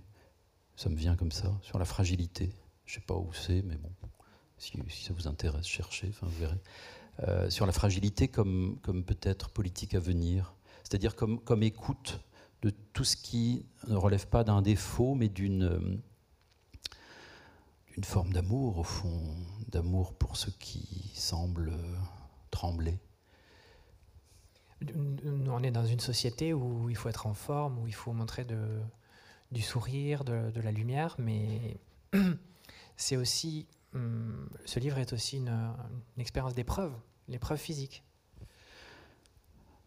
[0.76, 2.54] Ça me vient comme ça, sur la fragilité.
[2.86, 3.90] Je ne sais pas où c'est, mais bon,
[4.56, 6.60] si, ça vous intéresse, cherchez, vous verrez.
[7.24, 12.20] Euh, sur la fragilité comme, comme peut-être politique à venir, c'est-à-dire comme, comme écoute
[12.62, 16.00] de tout ce qui ne relève pas d'un défaut, mais d'une
[17.94, 19.36] d'une forme d'amour, au fond,
[19.68, 21.72] d'amour pour ce qui semble
[22.50, 22.98] trembler.
[25.46, 28.44] On est dans une société où il faut être en forme, où il faut montrer
[28.44, 28.80] de,
[29.52, 31.78] du sourire, de, de la lumière, mais
[32.96, 36.92] c'est aussi, hum, ce livre est aussi une, une expérience d'épreuve
[37.30, 38.04] l'épreuve physique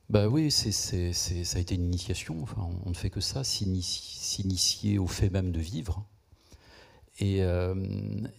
[0.09, 0.71] bah oui, c'est,
[1.13, 2.43] ça a été une initiation.
[2.43, 6.05] Enfin, on ne fait que ça, s'initier au fait même de vivre.
[7.19, 7.75] Et, euh,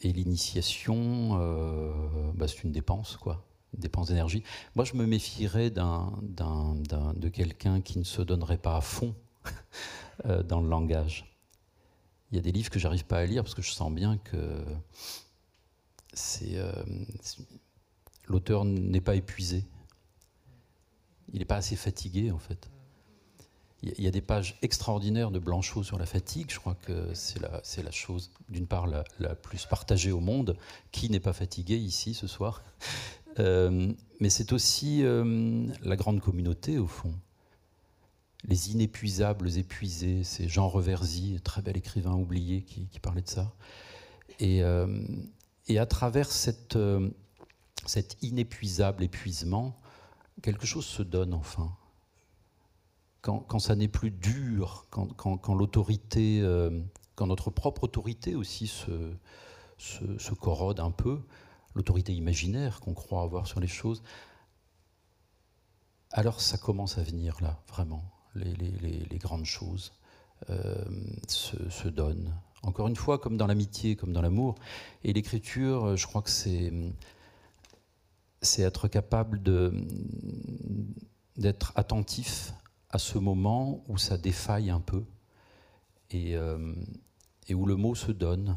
[0.03, 1.93] l'initiation, euh,
[2.35, 4.43] bah, c'est une dépense, quoi, une dépense d'énergie.
[4.75, 9.15] Moi, je me méfierais de quelqu'un qui ne se donnerait pas à fond
[10.27, 11.31] euh, dans le langage.
[12.31, 14.19] Il y a des livres que j'arrive pas à lire parce que je sens bien
[14.19, 14.65] que
[18.27, 19.65] l'auteur n'est pas épuisé.
[21.33, 22.71] Il n'est pas assez fatigué, en fait.
[23.99, 26.51] Il y a des pages extraordinaires de Blanchot sur la fatigue.
[26.51, 30.57] Je crois que c'est la, chose, d'une part, la, plus partagée au monde.
[30.91, 32.63] Qui n'est pas fatigué ici ce soir
[33.39, 37.13] euh, Mais c'est aussi euh, la grande communauté, au fond.
[38.47, 43.53] Les inépuisables épuisés, c'est Jean Reversy, très bel écrivain oublié qui, parlait de ça.
[44.41, 45.03] Et, euh,
[45.77, 46.77] à travers cet
[48.23, 49.77] inépuisable épuisement,
[50.43, 51.77] quelque chose se donne enfin.
[53.25, 56.83] Quand, ça n'est plus dur, quand, l'autorité, euh,
[57.15, 61.23] quand notre propre autorité aussi se, corrode un peu,
[61.75, 64.03] l'autorité imaginaire qu'on croit avoir sur les choses,
[66.11, 68.05] alors ça commence à venir là, vraiment.
[68.35, 69.95] Les, grandes choses
[70.51, 70.85] euh,
[71.27, 72.35] se, donnent.
[72.63, 74.57] Encore une fois, comme dans l'amitié, comme dans l'amour.
[75.03, 76.71] Et l'écriture, je crois que c'est
[78.59, 79.41] être capable
[81.39, 82.53] d'être attentif
[82.95, 85.05] à ce moment où ça défaille un peu
[86.11, 86.73] et, euh,
[87.51, 88.57] où le mot se donne.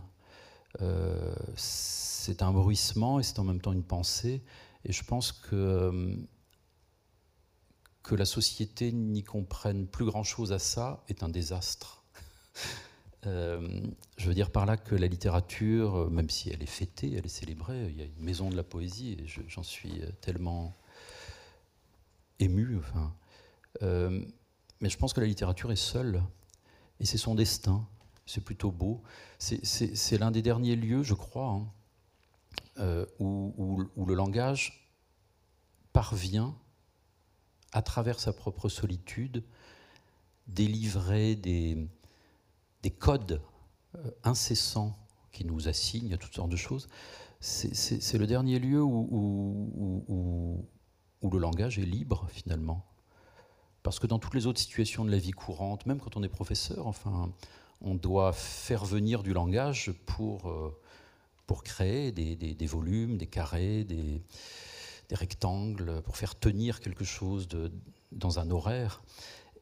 [0.79, 4.43] Euh, c'est un bruissement et c'est en même temps une pensée.
[4.85, 6.15] Et je pense que,
[8.03, 12.03] que la société n'y comprenne plus grand-chose à ça est un désastre.
[13.23, 17.39] je veux dire par là que la littérature, même si elle est fêtée, elle est
[17.39, 20.77] célébrée, il y a une maison de la poésie, et j'en suis tellement
[22.39, 22.77] ému.
[22.77, 23.13] Enfin,
[23.81, 26.23] mais je pense que la littérature est seule,
[26.99, 27.87] et c'est son destin.
[28.25, 29.03] C'est plutôt beau.
[29.39, 31.67] C'est l'un des derniers lieux, je crois, hein,
[32.79, 34.91] euh, où, le langage
[35.93, 36.55] parvient,
[37.71, 39.43] à travers sa propre solitude,
[40.47, 41.89] délivrer des,
[42.83, 43.41] des codes
[43.95, 44.97] euh, incessants
[45.31, 46.87] qui nous assignent toutes sortes de choses.
[47.39, 50.67] C'est le dernier lieu où,
[51.23, 52.85] le langage est libre, finalement.
[53.83, 56.29] Parce que dans toutes les autres situations de la vie courante, même quand on est
[56.29, 57.31] professeur, enfin,
[57.81, 60.75] on doit faire venir du langage pour, euh,
[61.45, 64.21] pour créer des, volumes, des carrés, des,
[65.11, 67.47] rectangles, pour faire tenir quelque chose
[68.11, 69.01] dans un horaire.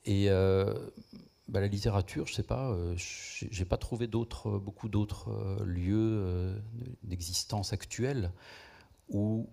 [0.06, 0.74] Et euh,
[1.48, 6.56] bah, la littérature, je ne sais pas, euh, j'ai pas trouvé beaucoup d'autres lieux
[7.04, 8.32] d'existence actuelle
[9.10, 9.50] où,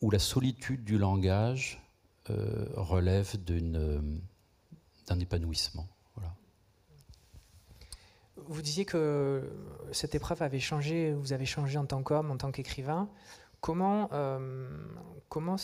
[0.00, 1.82] où la solitude du langage
[2.28, 4.20] relève d'une,
[5.06, 5.88] d'un épanouissement.
[8.46, 9.48] Vous disiez que
[9.92, 13.08] cette épreuve avait changé, vous avez changé en tant qu'homme, en tant qu'écrivain.
[13.60, 14.68] Comment, euh,
[15.28, 15.56] comment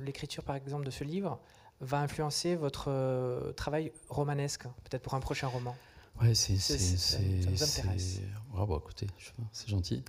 [0.00, 1.38] l'écriture, par exemple, de ce livre
[1.80, 5.76] va influencer votre euh, travail romanesque, peut-être pour un prochain roman?
[6.20, 8.20] Ouais, c'est, ça, nous intéresse.
[8.50, 9.06] Bravo, écoutez,
[9.52, 10.02] c'est gentil.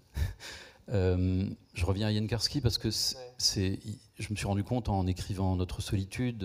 [0.89, 3.79] Euh, je reviens à Yann Karski parce que c'est,
[4.19, 6.39] je me suis rendu compte en écrivant Notre solitude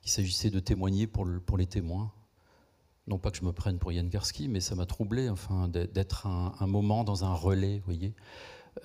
[0.00, 2.12] qu'il s'agissait de témoigner pour, le, pour les témoins
[3.06, 6.26] non pas que je me prenne pour Yann Karski, mais ça m'a troublé enfin, d'être
[6.26, 8.14] un, moment dans un relais, vous voyez.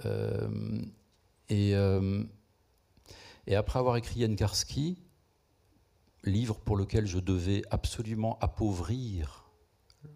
[0.06, 0.82] Euh,
[1.50, 2.24] et, euh,
[3.48, 5.02] et, après avoir écrit Yann Karski,
[6.24, 9.50] livre pour lequel je devais absolument appauvrir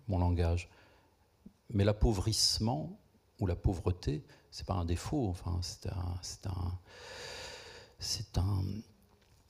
[0.07, 0.69] mon langage,
[1.71, 2.99] mais l'appauvrissement
[3.39, 6.79] ou la pauvreté, c'est pas un défaut, enfin, c'est un, c'est un,
[7.99, 8.63] c'est un,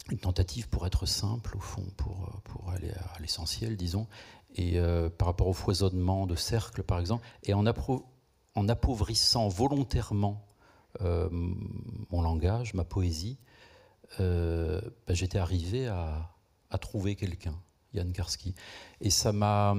[0.10, 4.08] une tentative pour être simple, au fond, pour, pour aller à l'essentiel, disons
[4.56, 7.66] et euh, par rapport au foisonnement de cercles, par exemple, et en,
[8.68, 10.46] appauvrissant volontairement
[11.02, 13.38] euh, mon langage, ma poésie,
[14.20, 16.32] euh, ben, j'étais arrivé à,
[16.82, 17.56] trouver quelqu'un,
[17.94, 18.54] Yann Karski.
[19.00, 19.74] Et ça m'a,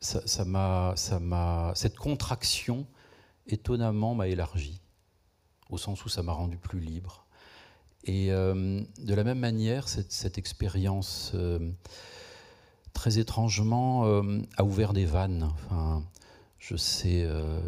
[0.00, 2.84] ça, m'a, ça m'a, cette contraction
[3.46, 4.80] étonnamment m'a élargi,
[5.70, 7.26] au sens où ça m'a rendu plus libre.
[8.04, 11.34] Et de la même manière, cette, expérience
[12.96, 15.50] très étrangement, euh, a ouvert des vannes.
[15.52, 16.02] Enfin,
[16.58, 17.60] je sais, euh,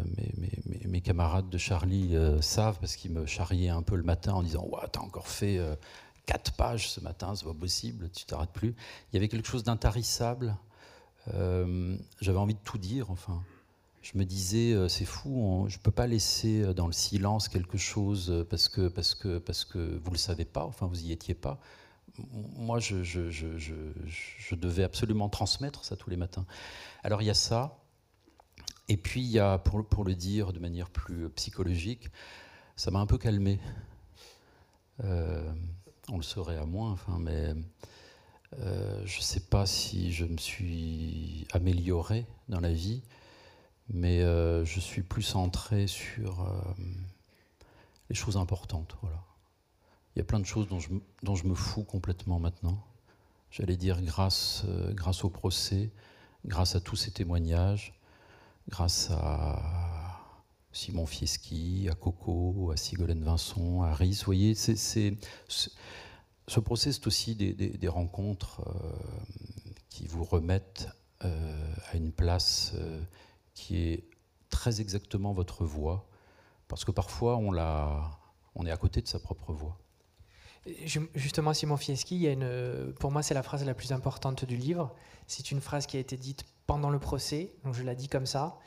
[0.85, 4.41] mes, camarades de Charlie euh, savent parce qu'ils me charriaient un peu le matin en
[4.41, 5.59] disant ouais, T'as encore fait
[6.25, 8.75] quatre pages ce matin, c'est pas possible, tu t'arrêtes plus.
[9.11, 10.57] Il y avait quelque chose d'intarissable.
[11.27, 13.43] J'avais envie de tout dire, enfin.
[14.01, 18.45] Je me disais, c'est fou, je ne peux pas laisser dans le silence quelque chose
[18.49, 21.33] parce que, parce, que, parce que vous ne le savez pas, enfin vous n'y étiez
[21.33, 21.59] pas
[22.57, 22.95] moi, je,
[24.55, 26.45] devais absolument transmettre ça tous les matins.
[27.03, 27.79] Alors il y a ça,
[28.87, 32.09] et puis il y a, pour, le dire de manière plus psychologique,
[32.75, 33.59] ça m'a un peu calmé.
[35.03, 35.51] Euh,
[36.09, 37.53] on le saurait à moins, enfin, mais
[38.59, 43.03] euh, je ne sais pas si je me suis amélioré dans la vie,
[43.91, 46.47] mais euh, je suis plus centré sur
[48.09, 48.95] les choses importantes.
[50.15, 52.83] Il y a plein de choses dont je, me fous complètement maintenant.
[53.51, 55.91] J'allais dire grâce, euh, grâce au procès,
[56.45, 57.93] grâce à tous ces témoignages,
[58.67, 60.19] grâce à
[60.71, 64.19] Simon Fieschi, à Coco, à Sigolène Vincent, à Rhys.
[64.19, 68.91] Vous voyez, ce procès, c'est aussi des, rencontres euh,
[69.89, 70.87] qui vous remettent
[71.23, 72.73] euh, à une place
[73.59, 74.03] qui est
[74.49, 76.07] très exactement votre voix,
[76.67, 77.53] parce que parfois on,
[78.65, 79.77] est à côté de sa propre voix.
[81.15, 82.27] Justement, Simon Fieschi,
[82.99, 84.95] pour moi, c'est la phrase la plus importante du livre.
[85.27, 88.25] C'est une phrase qui a été dite pendant le procès, donc je la dis comme
[88.25, 88.57] ça.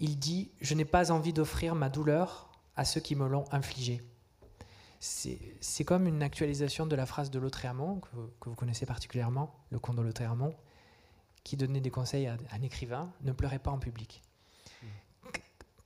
[0.00, 4.02] Il dit Je n'ai pas envie d'offrir ma douleur à ceux qui me l'ont infligée.
[5.00, 8.08] C'est comme une actualisation de la phrase de Lautréamont, que,
[8.40, 10.54] que vous connaissez particulièrement, le comte de Lautréamont,
[11.44, 14.22] qui donnait des conseils à un écrivain Ne pleurez pas en public.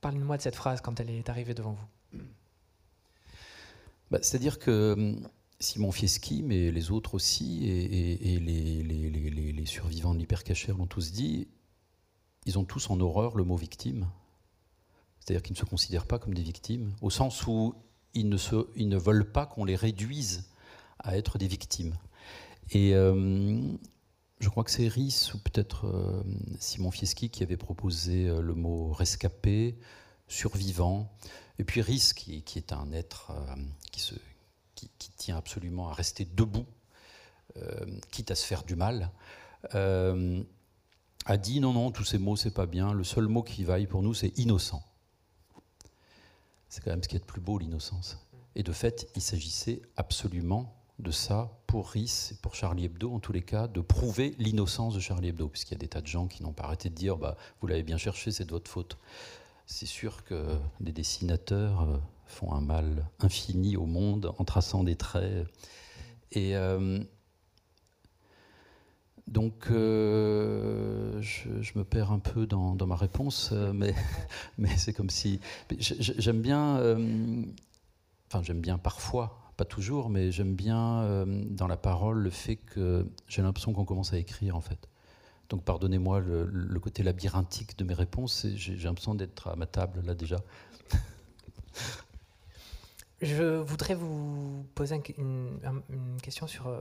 [0.01, 2.19] Parlez-moi de cette phrase quand elle est arrivée devant vous.
[4.09, 5.27] Bah, c'est-à-dire que hum,
[5.59, 11.47] Simon Fieschi, mais les autres aussi, et, les, survivants de l'hypercachère l'ont tous dit,
[12.45, 14.07] ils ont tous en horreur le mot victime.
[15.19, 17.75] C'est-à-dire qu'ils ne se considèrent pas comme des victimes, au sens où
[18.13, 18.37] ils ne,
[18.75, 20.49] ils ne veulent pas qu'on les réduise
[20.99, 21.95] à être des victimes.
[22.71, 23.77] Et hum,
[24.39, 26.23] je crois que c'est Rhys ou peut-être euh,
[26.59, 29.77] Simon Fieschi qui avait proposé euh, le mot rescapé,
[30.27, 31.11] survivant.
[31.57, 33.33] Et puis Rhys, qui, est un être
[33.91, 34.15] qui, se,
[34.75, 36.65] qui, tient absolument à rester debout,
[38.11, 39.11] quitte à se faire du mal,
[39.73, 42.93] a dit non, non, tous ces mots, c'est pas bien.
[42.93, 44.81] Le seul mot qui vaille pour nous, c'est innocent.
[46.69, 48.17] C'est quand même ce qui est de plus beau, l'innocence.
[48.55, 53.19] Et de fait, il s'agissait absolument de ça pour Rhys et pour Charlie Hebdo, en
[53.19, 56.07] tous les cas, de prouver l'innocence de Charlie Hebdo, puisqu'il y a des tas de
[56.07, 58.69] gens qui n'ont pas arrêté de dire bah, Vous l'avez bien cherché, c'est de votre
[58.69, 58.97] faute.
[59.65, 64.95] C'est sûr que des dessinateurs euh, font un mal infini au monde en traçant des
[64.95, 65.47] traits.
[66.31, 66.99] Et euh,
[69.27, 73.93] donc, euh, je, me perds un peu dans, ma réponse, mais,
[74.57, 75.39] mais c'est comme si.
[75.79, 76.75] J'aime bien.
[78.27, 82.55] enfin, j'aime bien parfois pas toujours, mais j'aime bien euh, dans la parole le fait
[82.55, 84.87] que j'ai l'impression qu'on commence à écrire en fait.
[85.49, 90.15] Donc pardonnez-moi le, côté labyrinthique de mes réponses, j'ai l'impression d'être à ma table là
[90.15, 90.37] déjà.
[93.21, 95.59] Je voudrais vous poser une,
[96.23, 96.79] question sur euh,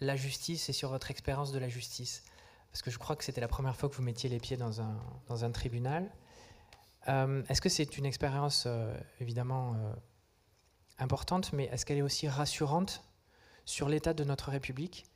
[0.00, 2.24] la justice et sur votre expérience de la justice.
[2.72, 4.80] Parce que je crois que c'était la première fois que vous mettiez les pieds dans
[4.80, 6.10] un, tribunal.
[7.08, 8.66] Euh, est-ce que c'est une expérience
[9.20, 9.76] évidemment
[10.98, 13.02] importante, mais est-ce qu'elle est aussi rassurante
[13.64, 15.06] sur l'état de notre République,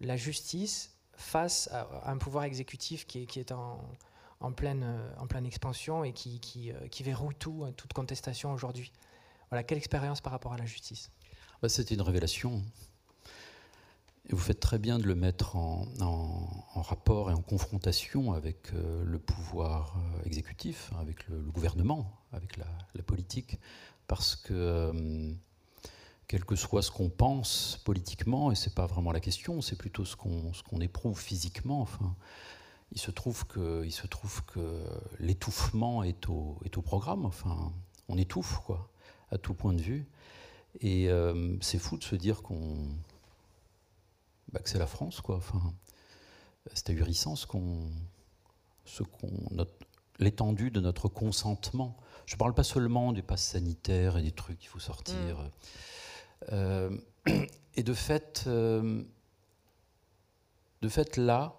[0.00, 4.84] la justice face à un pouvoir exécutif qui est, en, pleine,
[5.44, 8.92] expansion et qui, euh, verrouille tout, hein, toute contestation aujourd'hui?
[9.50, 11.10] Voilà, quelle expérience par rapport à la justice?
[11.60, 12.62] Bah, C'était une révélation.
[14.30, 15.88] Vous faites très bien de le mettre en,
[16.76, 23.02] rapport et en confrontation avec euh, le pouvoir euh, exécutif, avec le, gouvernement, avec la
[23.02, 23.58] politique
[24.10, 25.32] parce que euh,
[26.26, 30.04] quel que soit ce qu'on pense politiquement, et c'est pas vraiment la question, c'est plutôt
[30.04, 31.80] ce qu'on éprouve physiquement.
[31.80, 32.16] Enfin,
[32.90, 33.84] il se trouve que
[35.20, 37.24] l'étouffement est au est au programme.
[37.24, 37.72] Enfin,
[38.08, 38.90] on étouffe quoi,
[39.30, 40.08] à tout point de vue.
[40.80, 42.78] Et euh, c'est fou de se dire qu'on
[44.52, 45.22] bah, que c'est la France.
[45.28, 45.72] Enfin,
[46.74, 47.92] c'est ahurissant ce qu'on
[50.18, 51.96] l'étendue de notre consentement
[52.30, 55.36] je ne parle pas seulement du pass sanitaire et des trucs qu'il faut sortir.
[55.36, 55.50] Mm.
[56.52, 56.96] Euh,
[57.74, 59.02] et de fait, euh,
[60.80, 61.56] de fait, là,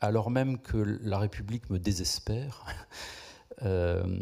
[0.00, 2.66] alors même que la République me désespère,
[3.62, 4.18] euh,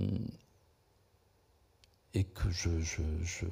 [2.12, 3.46] et que je, je, je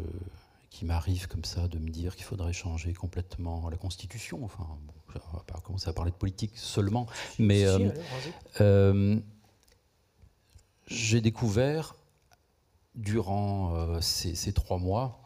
[0.68, 4.44] qui m'arrive comme ça de me dire qu'il faudrait changer complètement la Constitution.
[4.44, 4.92] Enfin, bon,
[5.32, 7.06] on va pas commencer à parler de politique seulement,
[7.38, 7.64] mais
[10.86, 11.96] j'ai découvert
[12.94, 15.20] durant euh, ces, trois mois,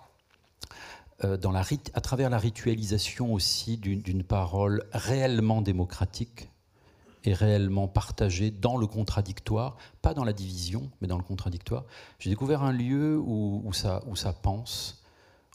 [1.24, 1.36] euh,
[1.94, 6.48] à travers la ritualisation aussi d'une parole réellement démocratique
[7.24, 11.84] et réellement partagée dans le contradictoire, pas dans la division, mais dans le contradictoire.
[12.18, 14.00] J'ai découvert un lieu où, ça,
[14.42, 15.02] pense,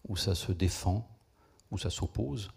[0.08, 1.08] où ça se défend,
[1.71, 2.52] où ça s'oppose.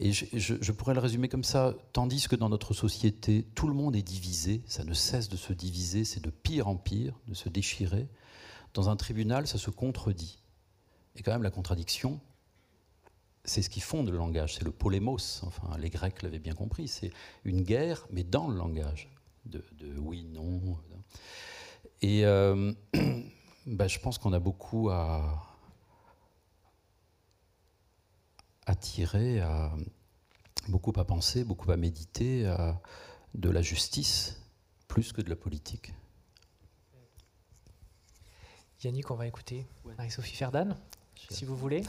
[0.00, 3.96] Et je, pourrais le résumer comme ça, tandis que dans notre société, tout le monde
[3.96, 7.48] est divisé, ça ne cesse de se diviser, c'est de pire en pire, de se
[7.48, 8.08] déchirer.
[8.74, 10.38] Dans un tribunal, ça se contredit.
[11.16, 12.20] Et quand même, la contradiction,
[13.44, 15.42] c'est ce qui fonde le langage, c'est le polémos.
[15.44, 16.88] Enfin, les Grecs l'avaient bien compris.
[16.88, 17.10] C'est
[17.44, 19.08] une guerre, mais dans le langage,
[19.46, 19.64] de,
[19.98, 20.60] oui, non.
[22.02, 22.72] Et euh,
[23.66, 25.42] bah, je pense qu'on a beaucoup à,
[28.66, 29.42] à tirer,
[30.68, 32.54] beaucoup à penser, beaucoup à méditer
[33.34, 34.40] de la justice,
[34.88, 35.94] plus que de la politique.
[38.84, 40.76] Yannick, on va écouter Marie-Sophie Ferdan,
[41.30, 41.82] si vous voulez.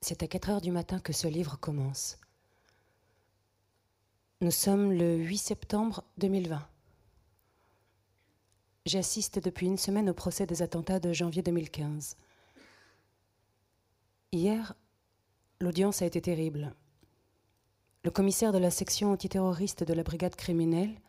[0.00, 2.16] C'est à 4 heures du matin que ce livre commence.
[4.40, 6.64] Nous sommes le 8 septembre 2020.
[8.86, 12.16] J'assiste depuis une semaine au procès des attentats de janvier 2015.
[14.30, 14.76] Hier,
[15.60, 16.72] l'audience a été terrible.
[18.04, 21.00] Le commissaire de la section antiterroriste de la brigade criminelle,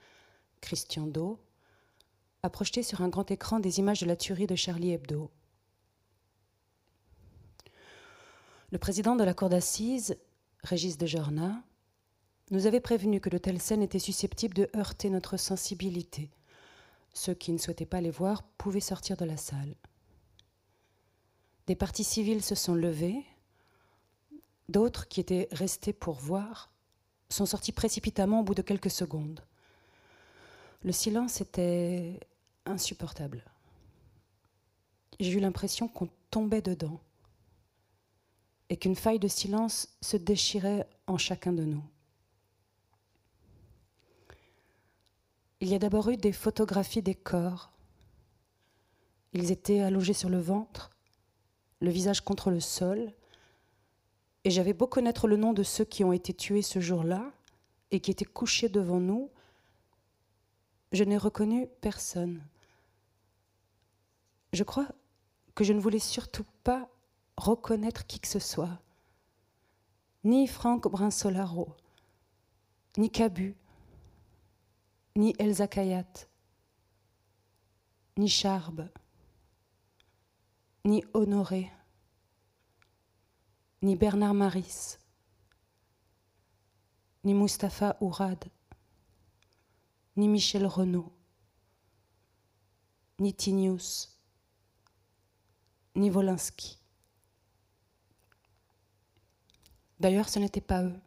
[0.60, 1.38] Christian Do,
[2.42, 5.30] a projeté sur un grand écran des images de la tuerie de Charlie Hebdo.
[8.72, 10.18] Le président de la cour d'assises,
[10.64, 11.64] Régis de Jorna,
[12.52, 16.32] nous avait prévenu que de telles scènes étaient susceptibles de heurter notre sensibilité.
[17.14, 19.76] Ceux qui ne souhaitaient pas les voir pouvaient sortir de la salle.
[21.68, 23.24] Des partis civils se sont levés,
[24.70, 26.72] d'autres qui étaient restés pour voir
[27.30, 29.44] sont sortis précipitamment au bout de quelques secondes.
[30.84, 32.20] Le silence était
[32.66, 33.44] insupportable.
[35.20, 37.00] J'ai eu l'impression qu'on tombait dedans
[38.70, 41.84] et qu'une faille de silence se déchirait en chacun de nous.
[45.62, 47.72] Il y a d'abord eu des photographies des corps.
[49.34, 50.90] Ils étaient allongés sur le ventre,
[51.82, 53.12] le visage contre le sol,
[54.46, 57.32] et j'avais beau connaître le nom de ceux qui ont été tués ce jour-là
[57.92, 59.30] et qui étaient couchés devant nous,
[60.92, 62.42] je n'ai reconnu personne.
[64.54, 64.88] Je crois
[65.56, 66.90] que je ne voulais surtout pas
[67.38, 68.80] reconnaître qui que ce soit.
[70.24, 71.76] Ni Franck Brinsolaro,
[72.98, 73.56] ni Cabu,
[75.20, 76.30] ni Elsa Kayat,
[78.16, 78.90] ni Charbe,
[80.86, 81.70] ni Honoré,
[83.82, 84.98] ni Bernard Maris,
[87.26, 88.46] ni Mustapha Ourad,
[90.16, 91.12] ni Michel Renaud,
[93.20, 94.18] ni Tinius,
[95.96, 96.80] ni Wolinski.
[100.00, 100.98] D'ailleurs, ce n'était pas eux.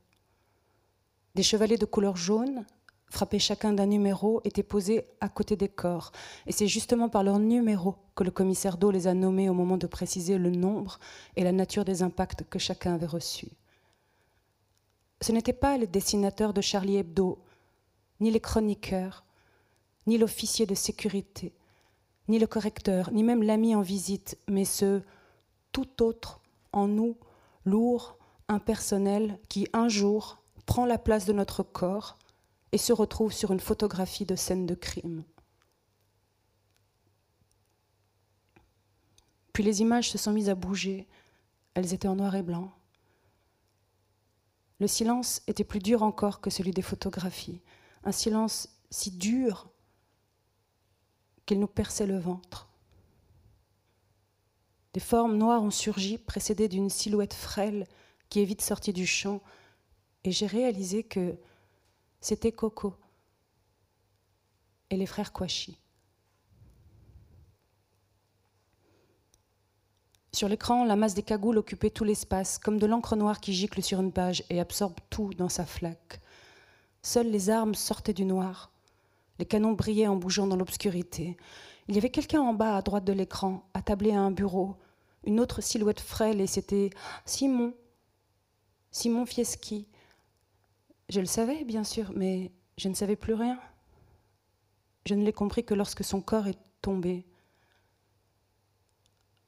[1.35, 2.67] Des chevalets de couleur jaune,
[3.13, 6.13] frappés chacun d'un numéro, étaient posés à côté des corps.
[6.47, 9.77] Et c'est justement par leur numéro que le commissaire d'eau les a nommés au moment
[9.77, 10.99] de préciser le nombre
[11.37, 13.51] et la nature des impacts que chacun avait reçus.
[15.21, 17.39] Ce n'étaient pas les dessinateurs de Charlie Hebdo,
[18.21, 19.25] ni les chroniqueurs,
[20.07, 21.53] ni l'officier de sécurité,
[22.29, 25.03] ni le correcteur, ni même l'ami en visite, mais ce
[25.71, 26.41] tout autre
[26.73, 27.17] en nous,
[27.67, 28.17] lourd,
[28.49, 32.17] impersonnel, qui un jour prend la place de notre corps
[32.73, 35.25] et se retrouve sur une photographie de scène de crime.
[39.53, 41.07] Puis les images se sont mises à bouger,
[41.75, 42.73] elles étaient en noir et blanc.
[44.81, 47.61] Le silence était plus dur encore que celui des photographies,
[48.05, 49.69] un silence si dur
[51.47, 52.69] qu'il nous perçait le ventre.
[54.95, 57.87] Des formes noires ont surgi, précédées d'une silhouette frêle
[58.29, 59.43] qui est vite sortie du champ,
[60.25, 61.37] et j'ai réalisé que
[62.23, 62.95] c'était Coco
[64.91, 65.77] et les frères Kouachi.
[70.33, 73.83] Sur l'écran, la masse des cagoules occupait tout l'espace, comme de l'encre noire qui gicle
[73.83, 76.21] sur une page et absorbe tout dans sa flaque.
[77.03, 78.71] Seules les armes sortaient du noir.
[79.39, 81.37] Les canons brillaient en bougeant dans l'obscurité.
[81.89, 84.77] Il y avait quelqu'un en bas à droite de l'écran, attablé à un bureau,
[85.25, 86.91] une autre silhouette frêle, et c'était
[87.27, 87.75] Simon.
[88.93, 89.89] Simon Fieschi.
[91.09, 93.59] Je le savais, bien sûr, mais je ne savais plus rien.
[95.07, 97.25] Je ne l'ai compris que lorsque son corps est tombé.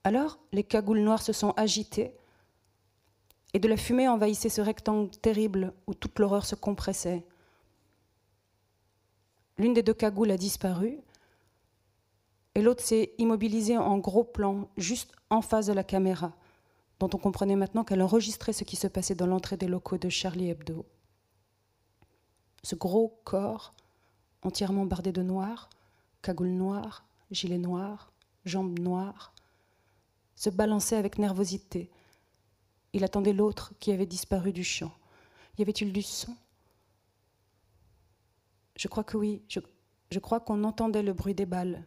[0.02, 2.14] Alors, les cagoules noires se sont agitées,
[3.54, 7.24] et de la fumée envahissait ce rectangle terrible où toute l'horreur se compressait.
[9.56, 10.98] L'une des deux cagoules a disparu
[12.56, 16.32] et l'autre s'est immobilisée en gros plan, juste en face de la caméra,
[16.98, 20.08] dont on comprenait maintenant qu'elle enregistrait ce qui se passait dans l'entrée des locaux de
[20.08, 20.84] Charlie Hebdo.
[22.64, 23.74] Ce gros corps,
[24.42, 25.68] entièrement bardé de noir,
[26.22, 28.10] cagoule noire, gilet noir,
[28.46, 29.34] jambes noires,
[30.34, 31.90] se balançait avec nervosité.
[32.94, 34.92] Il attendait l'autre qui avait disparu du champ.
[35.58, 36.34] Y avait-il du son?
[38.76, 39.42] Je crois que oui.
[39.48, 41.84] Je, crois qu'on entendait le bruit des balles.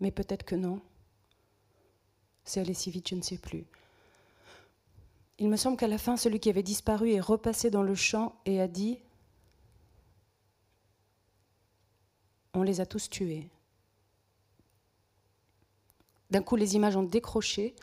[0.00, 0.80] Mais peut-être que non.
[2.44, 3.66] C'est allé si vite, je ne sais plus.
[5.40, 8.38] Il me semble qu'à la fin, celui qui avait disparu est repassé dans le champ
[8.44, 8.98] et a dit
[12.52, 13.48] On les a tous tués.
[16.30, 17.74] D'un coup, les images ont décroché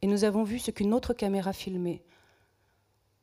[0.00, 2.02] et nous avons vu ce qu'une autre caméra filmait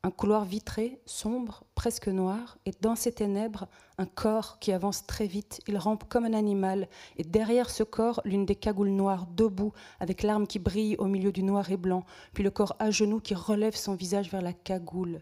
[0.04, 3.68] un couloir vitré, sombre, presque noir, et dans ces ténèbres,
[4.00, 5.62] un corps qui avance très vite.
[5.68, 6.88] Il rampe comme un animal,
[7.18, 11.32] et derrière ce corps, l'une des cagoules noires, debout, avec l'arme qui brille au milieu
[11.32, 14.54] du noir et blanc, puis le corps à genoux qui relève son visage vers la
[14.54, 15.22] cagoule.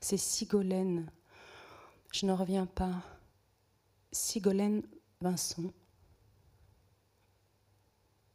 [0.00, 1.10] C'est Sigolène.
[2.12, 2.94] Je n'en reviens pas.
[4.10, 4.82] Sigolène
[5.20, 5.72] Vincent.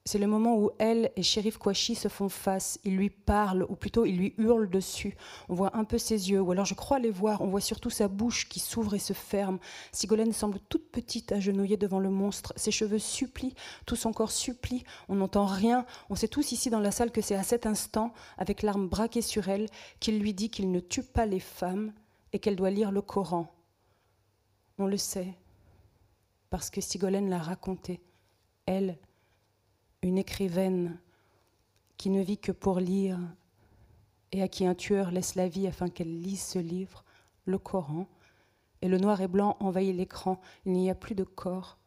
[0.03, 2.79] C'est le moment où elle et Shérif Kouachi se font face.
[2.83, 5.15] Ils lui parlent, ou plutôt ils lui hurlent dessus.
[5.47, 7.41] On voit un peu ses yeux, ou alors je crois les voir.
[7.41, 9.59] On voit surtout sa bouche qui s'ouvre et se ferme.
[9.91, 12.51] Sigolène semble toute petite, agenouillée devant le monstre.
[12.55, 13.53] Ses cheveux supplient,
[13.85, 14.83] tout son corps supplie.
[15.07, 15.85] On n'entend rien.
[16.09, 19.21] On sait tous ici dans la salle que c'est à cet instant, avec l'arme braquée
[19.21, 19.67] sur elle,
[19.99, 21.93] qu'il lui dit qu'il ne tue pas les femmes
[22.33, 23.53] et qu'elle doit lire le Coran.
[24.79, 25.35] On le sait,
[26.49, 28.01] parce que Sigolène l'a raconté.
[28.65, 28.97] Elle,
[30.01, 30.99] une écrivaine
[31.97, 33.19] qui ne vit que pour lire
[34.31, 37.03] et à qui un tueur laisse la vie afin qu'elle lise ce livre,
[37.45, 38.07] le Coran,
[38.81, 41.77] et le noir et blanc envahit l'écran, il n'y a plus de corps,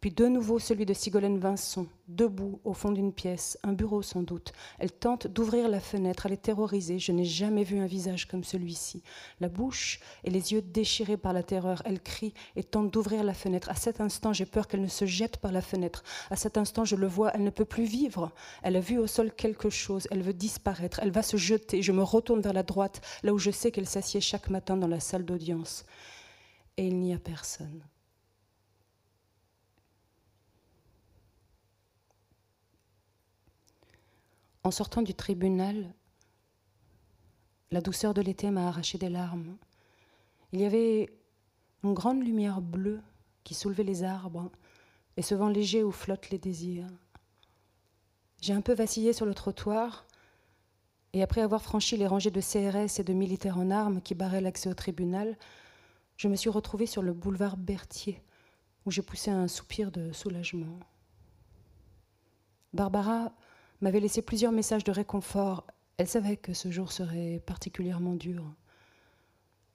[0.00, 4.22] puis de nouveau celui de Sigolène Vincent, debout au fond d'une pièce, un bureau sans
[4.22, 4.52] doute.
[4.78, 7.00] Elle tente d'ouvrir la fenêtre, elle est terrorisée.
[7.00, 9.02] Je n'ai jamais vu un visage comme celui-ci.
[9.40, 11.82] La bouche et les yeux déchirés par la terreur.
[11.84, 13.70] Elle crie et tente d'ouvrir la fenêtre.
[13.70, 16.04] À cet instant, j'ai peur qu'elle ne se jette par la fenêtre.
[16.30, 18.30] À cet instant, je le vois, elle ne peut plus vivre.
[18.62, 21.82] Elle a vu au sol quelque chose, elle veut disparaître, elle va se jeter.
[21.82, 24.86] Je me retourne vers la droite, là où je sais qu'elle s'assied chaque matin dans
[24.86, 25.84] la salle d'audience.
[26.76, 27.82] Et il n'y a personne.
[34.64, 35.94] En sortant du tribunal,
[37.70, 39.56] la douceur de l'été m'a arraché des larmes.
[40.52, 41.10] Il y avait
[41.84, 43.00] une grande lumière bleue
[43.44, 44.50] qui soulevait les arbres
[45.16, 46.88] et ce vent léger où flottent les désirs.
[48.40, 50.06] J'ai un peu vacillé sur le trottoir
[51.12, 54.40] et après avoir franchi les rangées de CRS et de militaires en armes qui barraient
[54.40, 55.36] l'accès au tribunal,
[56.16, 58.22] je me suis retrouvée sur le boulevard Berthier
[58.86, 60.78] où j'ai poussé un soupir de soulagement.
[62.72, 63.32] Barbara
[63.80, 65.66] m'avait laissé plusieurs messages de réconfort.
[65.96, 68.44] Elle savait que ce jour serait particulièrement dur.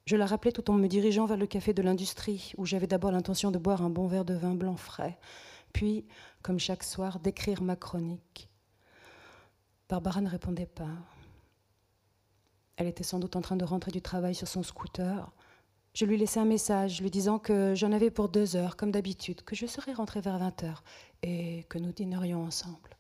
[0.06, 3.12] Je la rappelais tout en me dirigeant vers le café de l'industrie, où j'avais d'abord
[3.12, 5.18] l'intention de boire un bon verre de vin blanc frais,
[5.72, 6.06] puis,
[6.42, 8.50] comme chaque soir, d'écrire ma chronique.
[9.90, 10.92] Barbara ne répondait pas.
[12.76, 15.32] Elle était sans doute en train de rentrer du travail sur son scooter.
[15.94, 19.44] Je lui laissais un message lui disant que j'en avais pour deux heures, comme d'habitude,
[19.44, 20.84] que je serais rentrée vers 20 heures
[21.22, 22.93] et que nous dînerions ensemble.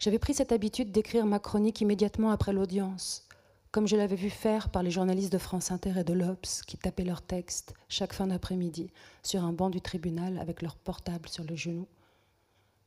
[0.00, 3.28] J'avais pris cette habitude d'écrire ma chronique immédiatement après l'audience,
[3.70, 6.78] comme je l'avais vu faire par les journalistes de France Inter et de l'Obs qui
[6.78, 8.90] tapaient leurs textes chaque fin d'après-midi
[9.22, 11.86] sur un banc du tribunal avec leur portable sur le genou.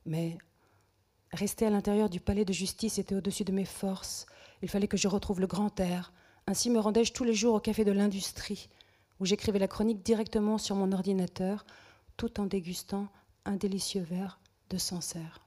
[0.08, 0.40] Mais
[1.32, 4.26] rester à l'intérieur du palais de justice était au-dessus de mes forces.
[4.64, 6.14] Il fallait que je retrouve le grand air.
[6.48, 8.70] Ainsi me rendais-je tous les jours au café de l'industrie,
[9.20, 11.64] où j'écrivais la chronique directement sur mon ordinateur,
[12.18, 13.08] tout en dégustant
[13.46, 14.40] un délicieux verre
[14.72, 15.44] de Sancerre.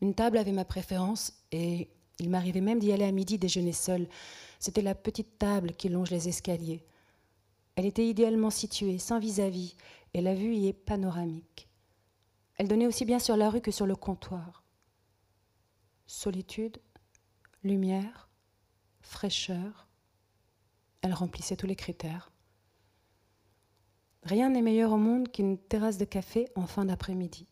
[0.00, 4.08] Une table avait ma préférence et il m'arrivait même d'y aller à midi déjeuner seul.
[4.58, 6.84] C'était la petite table qui longe les escaliers.
[7.76, 9.76] Elle était idéalement située, sans vis-à-vis,
[10.12, 11.68] et la vue y est panoramique.
[12.56, 14.64] Elle donnait aussi bien sur la rue que sur le comptoir.
[16.06, 16.78] Solitude,
[17.62, 18.28] lumière,
[19.00, 19.88] fraîcheur,
[21.00, 22.30] elle remplissait tous les critères.
[24.24, 27.48] Rien n'est meilleur au monde qu'une terrasse de café en fin d'après-midi.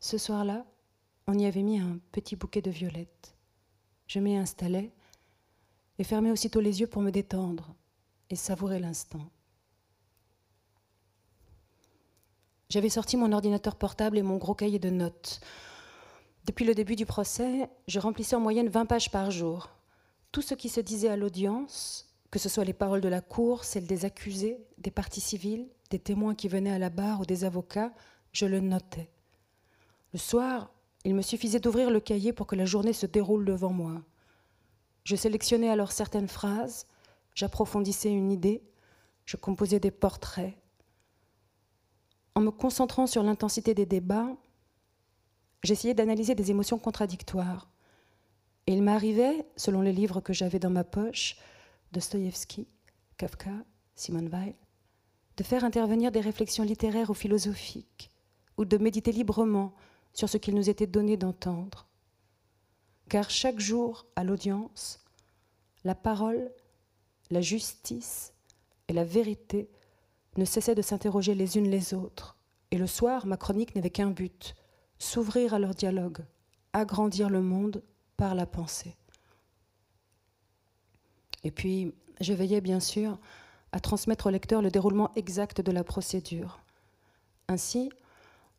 [0.00, 0.66] Ce soir-là,
[1.26, 3.36] on y avait mis un petit bouquet de violettes.
[4.06, 4.92] Je m'y installais
[5.98, 7.74] et fermais aussitôt les yeux pour me détendre
[8.30, 9.30] et savourer l'instant.
[12.68, 15.40] J'avais sorti mon ordinateur portable et mon gros cahier de notes.
[16.46, 19.68] Depuis le début du procès, je remplissais en moyenne 20 pages par jour.
[20.32, 23.64] Tout ce qui se disait à l'audience, que ce soit les paroles de la cour,
[23.64, 27.44] celles des accusés, des parties civiles, des témoins qui venaient à la barre ou des
[27.44, 27.92] avocats,
[28.32, 29.10] je le notais.
[30.14, 30.72] Le soir,
[31.04, 34.02] il me suffisait d'ouvrir le cahier pour que la journée se déroule devant moi.
[35.04, 36.86] Je sélectionnais alors certaines phrases,
[37.34, 38.62] j'approfondissais une idée,
[39.24, 40.54] je composais des portraits.
[42.34, 44.36] En me concentrant sur l'intensité des débats,
[45.62, 47.68] j'essayais d'analyser des émotions contradictoires.
[48.66, 51.36] Et il m'arrivait, selon les livres que j'avais dans ma poche,
[51.90, 52.68] Dostoïevski,
[53.16, 53.50] Kafka,
[53.96, 54.54] Simone Weil,
[55.36, 58.10] de faire intervenir des réflexions littéraires ou philosophiques,
[58.56, 59.74] ou de méditer librement
[60.12, 61.86] sur ce qu'il nous était donné d'entendre.
[63.08, 65.00] Car chaque jour, à l'audience,
[65.84, 66.50] la parole,
[67.30, 68.32] la justice
[68.88, 69.68] et la vérité
[70.36, 72.36] ne cessaient de s'interroger les unes les autres.
[72.70, 74.54] Et le soir, ma chronique n'avait qu'un but,
[74.98, 76.24] s'ouvrir à leur dialogue,
[76.72, 77.82] agrandir le monde
[78.16, 78.96] par la pensée.
[81.44, 83.18] Et puis, je veillais bien sûr
[83.72, 86.60] à transmettre au lecteur le déroulement exact de la procédure.
[87.48, 87.90] Ainsi,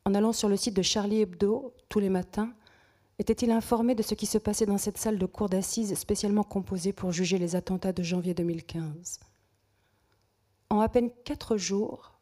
[0.04, 2.52] en allant sur le site de Charlie Hebdo tous les matins,
[3.18, 6.92] était-il informé de ce qui se passait dans cette salle de cour d'assises spécialement composée
[6.92, 9.20] pour juger les attentats de janvier 2015
[10.70, 12.12] En à peine quatre jours,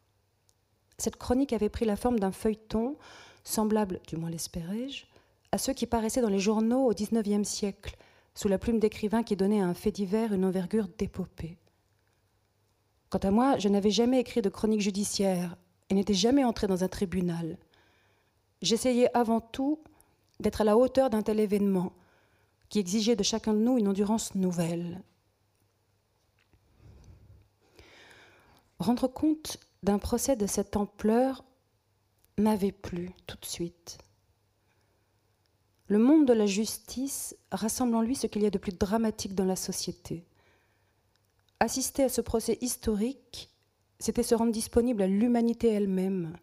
[0.97, 2.95] cette chronique avait pris la forme d'un feuilleton,
[3.43, 5.05] semblable, du moins l'espérais-je,
[5.51, 7.97] à ceux qui paraissaient dans les journaux au XIXe siècle,
[8.35, 11.57] sous la plume d'écrivain qui donnait à un fait divers une envergure d'épopée.
[13.09, 15.55] Quant à moi, je n'avais jamais écrit de chronique judiciaire
[15.89, 17.57] et n'étais jamais entré dans un tribunal.
[18.63, 19.77] J'essayais avant tout
[20.39, 21.91] d'être à la hauteur d'un tel événement
[22.69, 25.03] qui exigeait de chacun de nous une endurance nouvelle.
[28.79, 31.43] Rendre compte d'un procès de cette ampleur
[32.37, 33.97] m'avait plu tout de suite.
[35.87, 39.35] Le monde de la justice rassemble en lui ce qu'il y a de plus dramatique
[39.35, 40.25] dans la société.
[41.59, 43.49] Assister à ce procès historique,
[43.99, 46.37] c'était se rendre disponible à l'humanité elle-même,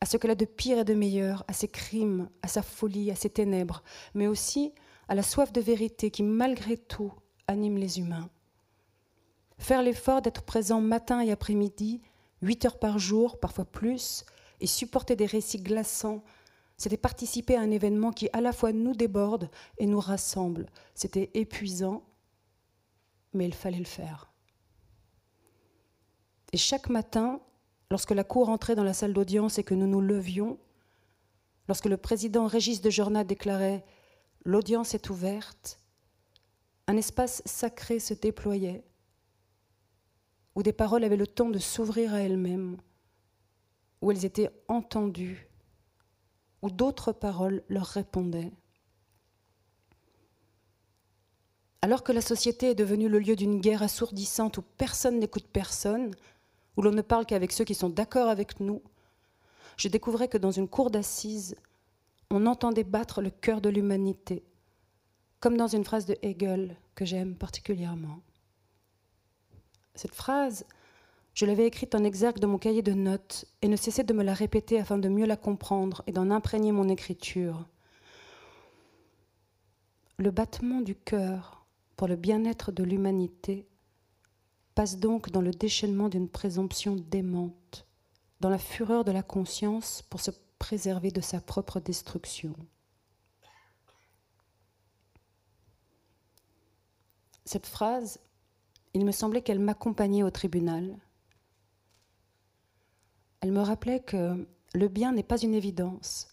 [0.00, 3.10] à ce qu'elle a de pire et de meilleur, à ses crimes, à sa folie,
[3.10, 3.82] à ses ténèbres,
[4.14, 4.72] mais aussi
[5.08, 7.12] à la soif de vérité qui, malgré tout,
[7.46, 8.30] anime les humains.
[9.58, 12.00] Faire l'effort d'être présent matin et après-midi,
[12.40, 14.24] huit heures par jour, parfois plus,
[14.60, 16.22] et supporter des récits glaçants,
[16.80, 20.64] c'était participer à un événement qui à la fois nous déborde et nous rassemble.
[20.94, 22.02] C'était épuisant,
[23.34, 24.32] mais il fallait le faire.
[26.54, 27.40] Et chaque matin,
[27.90, 30.58] lorsque la cour entrait dans la salle d'audience et que nous nous levions,
[31.68, 33.84] lorsque le président Régis de Jornat déclarait
[34.44, 35.78] L'audience est ouverte,
[36.86, 38.82] un espace sacré se déployait,
[40.54, 42.78] où des paroles avaient le temps de s'ouvrir à elles-mêmes,
[44.00, 45.50] où elles étaient entendues,
[46.62, 48.50] où d'autres paroles leur répondaient.
[51.82, 56.14] Alors que la société est devenue le lieu d'une guerre assourdissante où personne n'écoute personne,
[56.76, 58.82] où l'on ne parle qu'avec ceux qui sont d'accord avec nous,
[59.76, 61.56] je découvrais que dans une cour d'assises,
[62.30, 64.44] on entendait battre le cœur de l'humanité,
[65.40, 68.20] comme dans une phrase de Hegel que j'aime particulièrement.
[69.94, 70.64] Cette phrase,
[71.34, 74.22] je l'avais écrite en exergue de mon cahier de notes et ne cessais de me
[74.22, 77.66] la répéter afin de mieux la comprendre et d'en imprégner mon écriture.
[80.18, 81.64] Le battement du cœur
[81.96, 83.66] pour le bien-être de l'humanité
[84.74, 87.86] passe donc dans le déchaînement d'une présomption démente,
[88.40, 92.54] dans la fureur de la conscience pour se préserver de sa propre destruction.
[97.44, 98.20] Cette phrase,
[98.94, 100.96] il me semblait qu'elle m'accompagnait au tribunal
[103.40, 106.28] elle me rappelait que le bien n'est pas une évidence,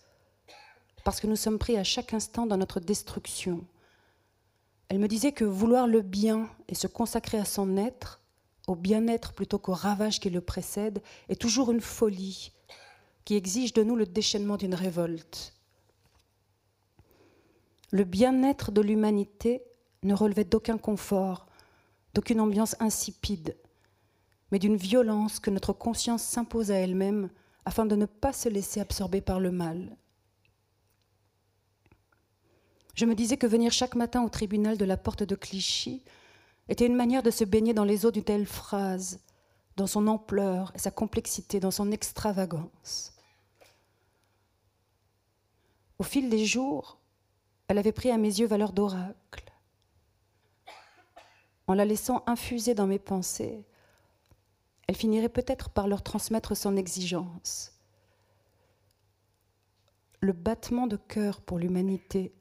[1.04, 3.66] parce que nous sommes pris à chaque instant dans notre destruction.
[4.90, 8.22] Elle me disait que vouloir le bien et se consacrer à son être,
[8.68, 12.51] au bien-être plutôt qu'au ravage qui le précède, est toujours une folie
[13.26, 15.53] qui exige de nous le déchaînement d'une révolte.
[17.91, 19.63] Le bien-être de l'humanité
[20.03, 21.47] ne relevait d'aucun confort,
[22.13, 23.55] d'aucune ambiance insipide
[24.51, 27.30] mais d'une violence que notre conscience s'impose à elle-même
[27.65, 29.97] afin de ne pas se laisser absorber par le mal.
[32.95, 36.03] Je me disais que venir chaque matin au tribunal de la porte de Clichy
[36.70, 39.20] était une manière de se baigner dans les eaux d'une telle phrase,
[39.76, 43.13] dans son ampleur et sa complexité, dans son extravagance.
[45.99, 46.99] Au fil des jours,
[47.68, 49.51] elle avait pris à mes yeux valeur d'oracle.
[51.68, 53.65] En la laissant infuser dans mes pensées,
[54.88, 57.74] elle finirait peut-être par leur transmettre son exigence.
[60.22, 62.34] Le battement de cœur pour l'humanité,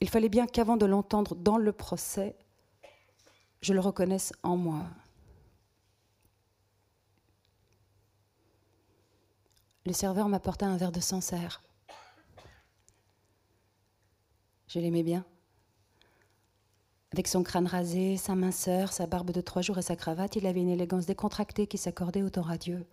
[0.00, 2.36] il fallait bien qu'avant de l'entendre dans le procès,
[3.60, 4.84] je le reconnaisse en moi.
[9.86, 11.62] Le serveur m'apporta un verre de Sancerre.
[14.68, 15.24] Je l'aimais bien.
[17.12, 20.46] Avec son crâne rasé, sa minceur, sa barbe de trois jours et sa cravate, il
[20.46, 22.86] avait une élégance décontractée qui s'accordait autant à Dieu.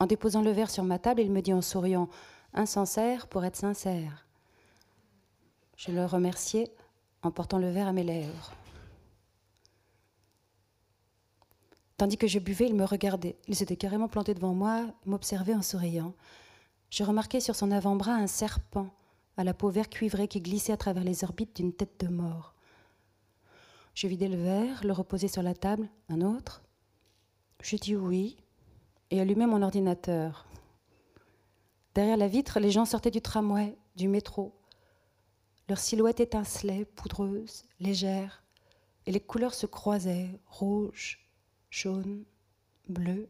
[0.00, 2.08] En déposant le verre sur ma table, il me dit en souriant
[2.54, 4.26] Un sincère pour être sincère.
[5.76, 6.72] Je le remerciai
[7.22, 8.52] en portant le verre à mes lèvres.
[12.02, 13.36] Tandis que je buvais, il me regardait.
[13.46, 16.14] Il s'était carrément planté devant moi, m'observait en souriant.
[16.90, 18.88] Je remarquai sur son avant-bras un serpent
[19.36, 22.56] à la peau vert cuivrée qui glissait à travers les orbites d'une tête de mort.
[23.94, 25.88] Je vidai le verre, le reposai sur la table.
[26.08, 26.64] Un autre?
[27.62, 28.36] Je dis oui
[29.12, 30.48] et allumai mon ordinateur.
[31.94, 34.58] Derrière la vitre, les gens sortaient du tramway, du métro.
[35.68, 38.42] Leur silhouette étincelait, poudreuse, légère,
[39.06, 41.21] et les couleurs se croisaient, rouge,
[41.72, 42.24] jaune,
[42.88, 43.28] bleu,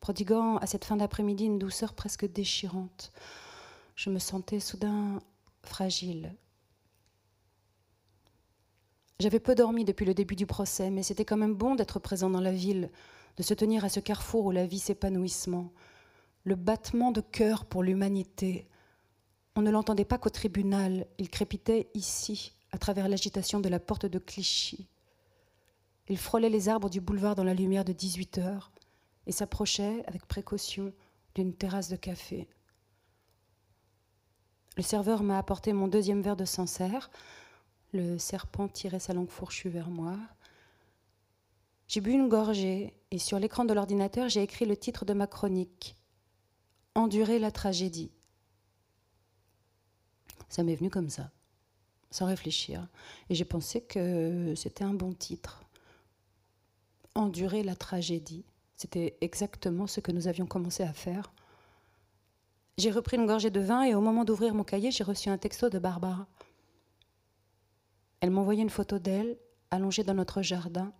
[0.00, 3.12] prodiguant à cette fin d'après-midi une douceur presque déchirante.
[3.94, 5.20] Je me sentais soudain
[5.62, 6.34] fragile,
[9.20, 12.30] j'avais peu dormi depuis le début du procès, mais c'était quand même bon d'être présent
[12.30, 12.90] dans la ville,
[13.36, 15.74] de se tenir à ce carrefour où la vie s'épanouissement.
[16.44, 18.66] Le battement de cœur pour l'humanité.
[19.56, 24.06] On ne l'entendait pas qu'au tribunal, il crépitait ici, à travers l'agitation de la porte
[24.06, 24.88] de Clichy.
[26.08, 28.72] Il frôlait les arbres du boulevard dans la lumière de 18 heures
[29.26, 30.92] et s'approchait avec précaution
[31.34, 32.48] d'une terrasse de café.
[34.76, 37.10] Le serveur m'a apporté mon deuxième verre de Sancerre.
[37.92, 40.16] Le serpent tirait sa langue fourchue vers moi.
[41.86, 45.26] J'ai bu une gorgée et sur l'écran de l'ordinateur, j'ai écrit le titre de ma
[45.26, 45.96] chronique
[46.94, 48.10] Endurer la tragédie.
[50.48, 51.30] Ça m'est venu comme ça,
[52.10, 52.86] sans réfléchir.
[53.28, 55.62] Et j'ai pensé que c'était un bon titre.
[57.20, 58.46] Endurer la tragédie.
[58.76, 61.34] C'était exactement ce que nous avions commencé à faire.
[62.78, 65.36] J'ai repris une gorgée de vin et au moment d'ouvrir mon cahier, j'ai reçu un
[65.36, 66.26] texto de Barbara.
[68.20, 69.36] Elle m'envoyait une photo d'elle,
[69.70, 70.94] allongée dans notre jardin,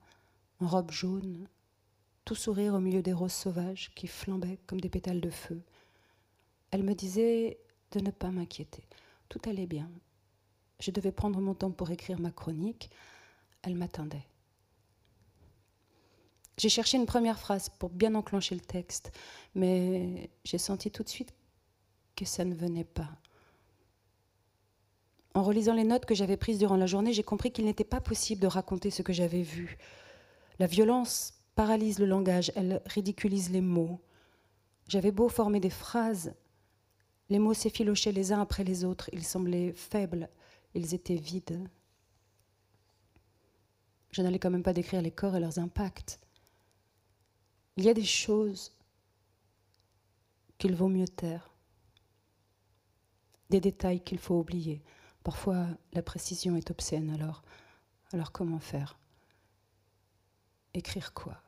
[0.61, 1.49] en robe jaune,
[2.27, 5.63] tout sourire au milieu des roses sauvages qui flambaient comme des pétales de feu.
[6.71, 7.59] Elle me disait
[7.93, 8.85] de ne pas m'inquiéter.
[9.31, 9.91] Tout allait bien.
[10.81, 12.91] Je devais prendre mon temps pour écrire ma chronique.
[13.63, 14.30] Elle m'attendait.
[16.61, 19.13] J'ai cherché une première phrase pour bien enclencher le texte,
[19.55, 21.33] mais j'ai senti tout de suite
[22.15, 23.09] que ça ne venait pas.
[25.33, 28.03] En relisant les notes que j'avais prises durant la journée, j'ai compris qu'il n'était pas
[28.03, 29.79] possible de raconter ce que j'avais vu.
[30.59, 33.99] La violence paralyse le langage, elle ridiculise les mots.
[34.87, 36.35] J'avais beau former des phrases,
[37.31, 40.29] les mots s'effilochaient les uns après les autres, ils semblaient faibles,
[40.75, 41.67] ils étaient vides.
[44.11, 46.21] Je n'allais quand même pas décrire les corps et leurs impacts.
[47.81, 48.77] Il y a des choses
[50.59, 51.51] qu'il vaut mieux taire,
[53.49, 54.83] des détails qu'il faut oublier.
[55.25, 57.09] Parfois, la précision est obscène,
[58.13, 58.99] alors, comment faire?
[60.75, 61.43] Écrire quoi?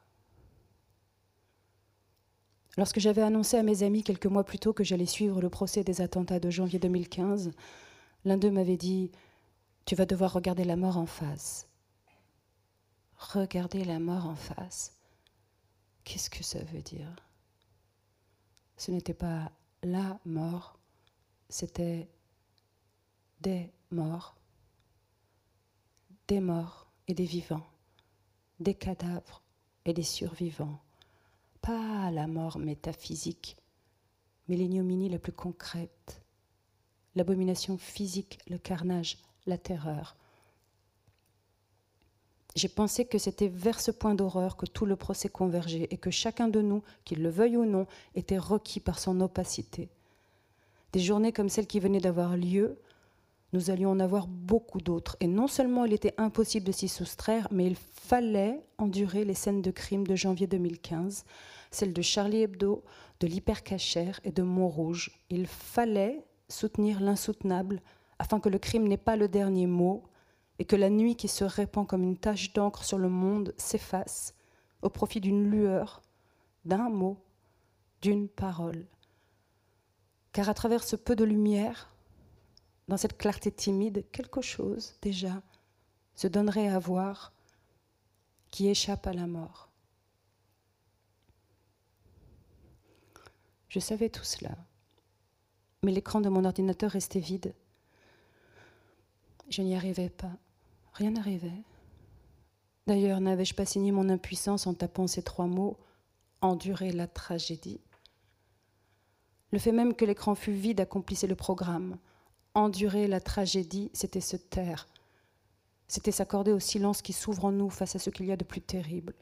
[2.79, 5.85] Lorsque j'avais annoncé à mes amis quelques mois plus tôt que j'allais suivre le procès
[5.85, 7.51] des attentats de janvier 2015,
[8.25, 9.13] l'un d'eux m'avait dit
[9.85, 11.69] Tu vas devoir regarder la mort en face.
[13.19, 15.02] Regarder la mort en face.
[16.05, 17.15] Qu'est-ce que ça veut dire?
[18.77, 20.79] Ce n'était pas la mort,
[21.49, 22.09] c'était
[23.41, 24.35] des morts,
[26.29, 27.67] des morts et des vivants,
[28.61, 29.43] des cadavres
[29.85, 30.81] et des survivants.
[31.61, 33.57] Pas la mort métaphysique,
[34.49, 36.23] mais l'ignominie la plus concrète,
[37.15, 40.17] l'abomination physique, le carnage, la terreur,
[42.55, 46.11] j'ai pensé que c'était vers ce point d'horreur que tout le procès convergeait et que
[46.11, 49.89] chacun de nous, qu'il le veuille ou non, était requis par son opacité.
[50.93, 52.79] Des journées comme celle qui venait d'avoir lieu,
[53.55, 55.17] nous allions en avoir beaucoup d'autres.
[55.21, 59.63] Et non seulement il était impossible de s'y soustraire, mais il fallait endurer les scènes
[59.63, 61.25] de crime de janvier 2015,
[61.71, 62.83] celles de Charlie Hebdo,
[63.21, 65.19] de l'hypercachère et de Montrouge.
[65.31, 67.81] Il fallait soutenir l'insoutenable
[68.19, 70.03] afin que le crime n'ait pas le dernier mot
[70.59, 74.35] et que la nuit qui se répand comme une tache d'encre sur le monde s'efface
[74.83, 76.03] au profit d'une lueur,
[76.65, 77.19] d'un mot,
[78.01, 78.87] d'une parole.
[80.33, 81.89] Car à travers ce peu de lumière,
[82.89, 85.43] dans cette clarté timide, quelque chose déjà
[86.15, 87.33] se donnerait à voir
[88.51, 89.71] qui échappe à la mort.
[93.69, 94.55] Je savais tout cela,
[95.83, 97.55] mais l'écran de mon ordinateur restait vide.
[99.53, 100.33] Je n'y arrivais pas.
[100.95, 101.63] Rien n'arrivait.
[102.87, 105.77] D'ailleurs, n'avais-je pas signé mon impuissance en tapant ces trois mots
[106.41, 107.83] Endurer la tragédie?
[109.51, 111.99] Le fait même que l'écran fût vide accomplissait le programme.
[112.55, 114.89] Endurer la tragédie, c'était se taire.
[115.87, 118.45] C'était s'accorder au silence qui s'ouvre en nous face à ce qu'il y a de
[118.45, 119.15] plus terrible.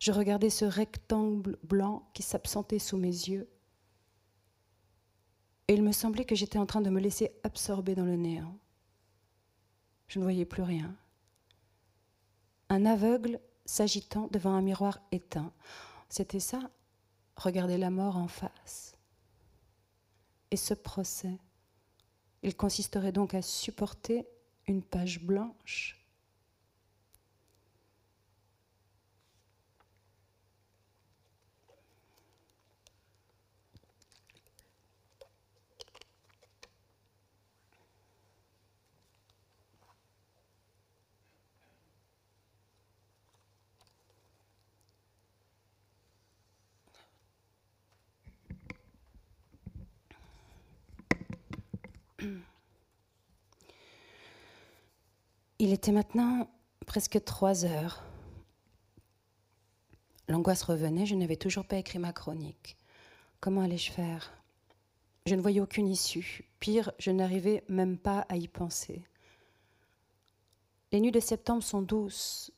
[0.00, 3.48] Je regardais ce rectangle blanc qui s'absentait sous mes yeux.
[5.68, 8.58] Et il me semblait que j'étais en train de me laisser absorber dans le néant.
[10.08, 10.96] Je ne voyais plus rien.
[12.70, 15.52] Un aveugle s'agitant devant un miroir éteint.
[16.08, 16.70] C'était ça,
[17.36, 18.96] regarder la mort en face.
[20.50, 21.38] Et ce procès,
[22.42, 24.26] il consisterait donc à supporter
[24.66, 26.07] une page blanche
[55.60, 56.48] Il était maintenant
[56.86, 58.04] presque trois heures.
[60.28, 62.76] L'angoisse revenait, je n'avais toujours pas écrit ma chronique.
[63.40, 64.32] Comment allais-je faire?
[65.26, 66.44] Je ne voyais aucune issue.
[66.60, 69.02] Pire, je n'arrivais même pas à y penser.
[70.92, 72.52] Les nuits de septembre sont douces.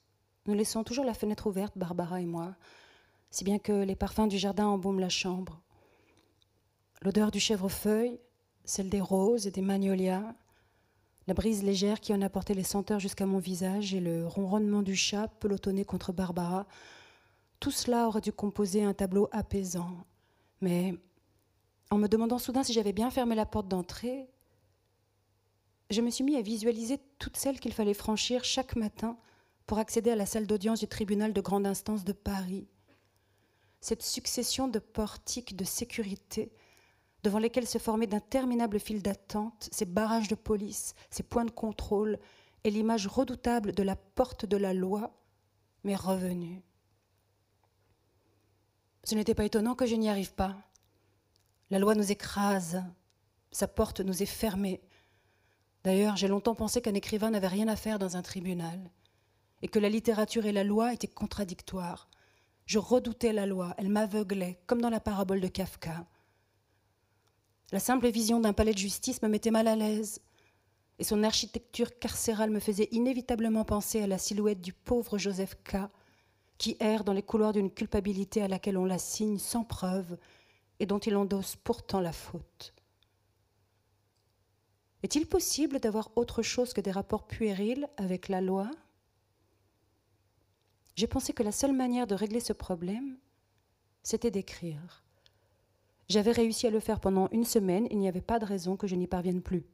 [0.44, 2.54] Nous laissons toujours la fenêtre ouverte, Barbara et moi,
[3.30, 5.62] si bien que les parfums du jardin embaument la chambre.
[7.00, 8.20] L'odeur du chèvrefeuille,
[8.64, 10.34] celle des roses et des magnolias,
[11.30, 14.82] la brise légère qui en a porté les senteurs jusqu'à mon visage et le ronronnement
[14.82, 16.66] du chat pelotonné contre Barbara,
[17.60, 19.92] tout cela aurait dû composer un tableau apaisant.
[20.60, 20.96] Mais
[21.88, 24.28] en me demandant soudain si j'avais bien fermé la porte d'entrée,
[25.88, 29.16] je me suis mis à visualiser toutes celles qu'il fallait franchir chaque matin
[29.66, 32.66] pour accéder à la salle d'audience du tribunal de grande instance de Paris.
[33.80, 36.50] Cette succession de portiques de sécurité
[37.22, 42.18] devant lesquels se formaient d'interminables files d'attente, ces barrages de police, ces points de contrôle,
[42.64, 45.12] et l'image redoutable de la porte de la loi
[45.84, 46.62] m'est revenue.
[49.04, 50.56] Ce n'était pas étonnant que je n'y arrive pas.
[51.70, 52.82] La loi nous écrase,
[53.50, 54.82] sa porte nous est fermée.
[55.84, 58.90] D'ailleurs, j'ai longtemps pensé qu'un écrivain n'avait rien à faire dans un tribunal,
[59.62, 62.08] et que la littérature et la loi étaient contradictoires.
[62.66, 66.06] Je redoutais la loi, elle m'aveuglait, comme dans la parabole de Kafka.
[67.72, 70.20] La simple vision d'un palais de justice me mettait mal à l'aise,
[70.98, 75.76] et son architecture carcérale me faisait inévitablement penser à la silhouette du pauvre Joseph K.,
[76.58, 80.18] qui erre dans les couloirs d'une culpabilité à laquelle on l'assigne sans preuve
[80.78, 82.74] et dont il endosse pourtant la faute.
[85.02, 88.70] Est-il possible d'avoir autre chose que des rapports puérils avec la loi?
[90.96, 93.16] J'ai pensé que la seule manière de régler ce problème,
[94.02, 95.02] c'était d'écrire.
[96.10, 98.88] J'avais réussi à le faire pendant une semaine, il n'y avait pas de raison que
[98.88, 99.64] je n'y parvienne plus.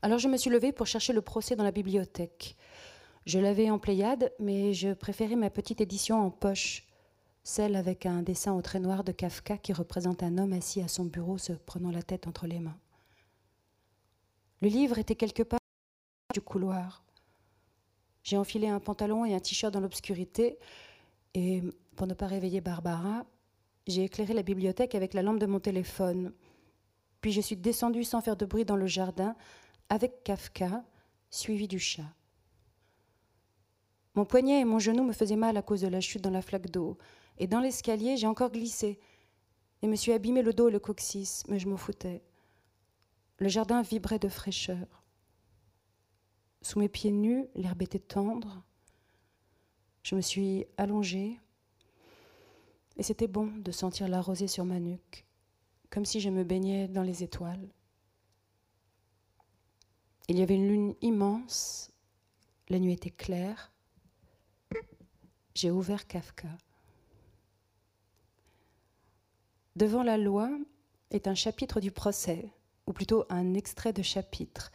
[0.00, 2.56] Alors je me suis levée pour chercher le procès dans la bibliothèque.
[3.26, 6.86] Je l'avais en Pléiade, mais je préférais ma petite édition en poche,
[7.42, 10.86] celle avec un dessin au trait noir de Kafka qui représente un homme assis à
[10.86, 12.78] son bureau se prenant la tête entre les mains.
[14.62, 15.58] Le livre était quelque part
[16.32, 17.02] du couloir.
[18.22, 20.60] J'ai enfilé un pantalon et un t-shirt dans l'obscurité,
[21.34, 21.60] et
[21.96, 23.26] pour ne pas réveiller Barbara,
[23.88, 26.32] j'ai éclairé la bibliothèque avec la lampe de mon téléphone.
[27.20, 29.34] Puis je suis descendue sans faire de bruit dans le jardin,
[29.88, 30.84] avec Kafka,
[31.30, 32.14] suivi du chat.
[34.14, 36.42] Mon poignet et mon genou me faisaient mal à cause de la chute dans la
[36.42, 36.98] flaque d'eau,
[37.38, 39.00] et dans l'escalier, j'ai encore glissé
[39.82, 42.22] et me suis abîmé le dos et le coccyx, mais je m'en foutais.
[43.38, 45.04] Le jardin vibrait de fraîcheur.
[46.62, 48.64] Sous mes pieds nus, l'herbe était tendre.
[50.02, 51.38] Je me suis allongée
[52.98, 55.24] et c'était bon de sentir la rosée sur ma nuque,
[55.88, 57.68] comme si je me baignais dans les étoiles.
[60.26, 61.90] Il y avait une lune immense,
[62.68, 63.72] la nuit était claire.
[65.54, 66.48] J'ai ouvert Kafka.
[69.76, 70.50] Devant la loi
[71.10, 72.52] est un chapitre du procès,
[72.86, 74.72] ou plutôt un extrait de chapitre,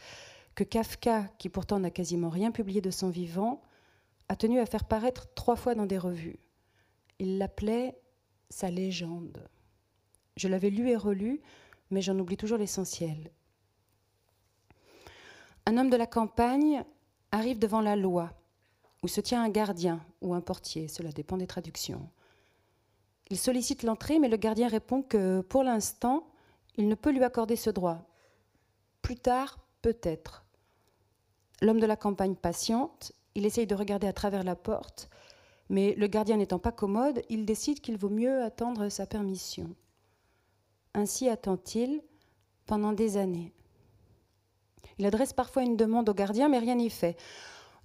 [0.56, 3.62] que Kafka, qui pourtant n'a quasiment rien publié de son vivant,
[4.30, 6.40] a tenu à faire paraître trois fois dans des revues.
[7.20, 8.00] Il l'appelait
[8.54, 9.50] sa légende.
[10.38, 11.42] Je l'avais lu et relu,
[11.90, 13.32] mais j'en oublie toujours l'essentiel.
[15.66, 16.84] Un homme de la campagne
[17.32, 18.32] arrive devant la loi,
[19.02, 22.10] où se tient un gardien ou un portier, cela dépend des traductions.
[23.30, 26.28] Il sollicite l'entrée, mais le gardien répond que pour l'instant,
[26.76, 28.06] il ne peut lui accorder ce droit.
[29.02, 30.46] Plus tard, peut-être.
[31.62, 35.10] L'homme de la campagne patiente, il essaye de regarder à travers la porte,
[35.70, 39.76] mais le gardien n'étant pas commode, il décide qu'il vaut mieux attendre sa permission.
[40.94, 42.02] Ainsi attend-il
[42.66, 43.54] pendant des années.
[45.00, 47.18] Il adresse parfois une demande au gardien, mais rien n'y fait.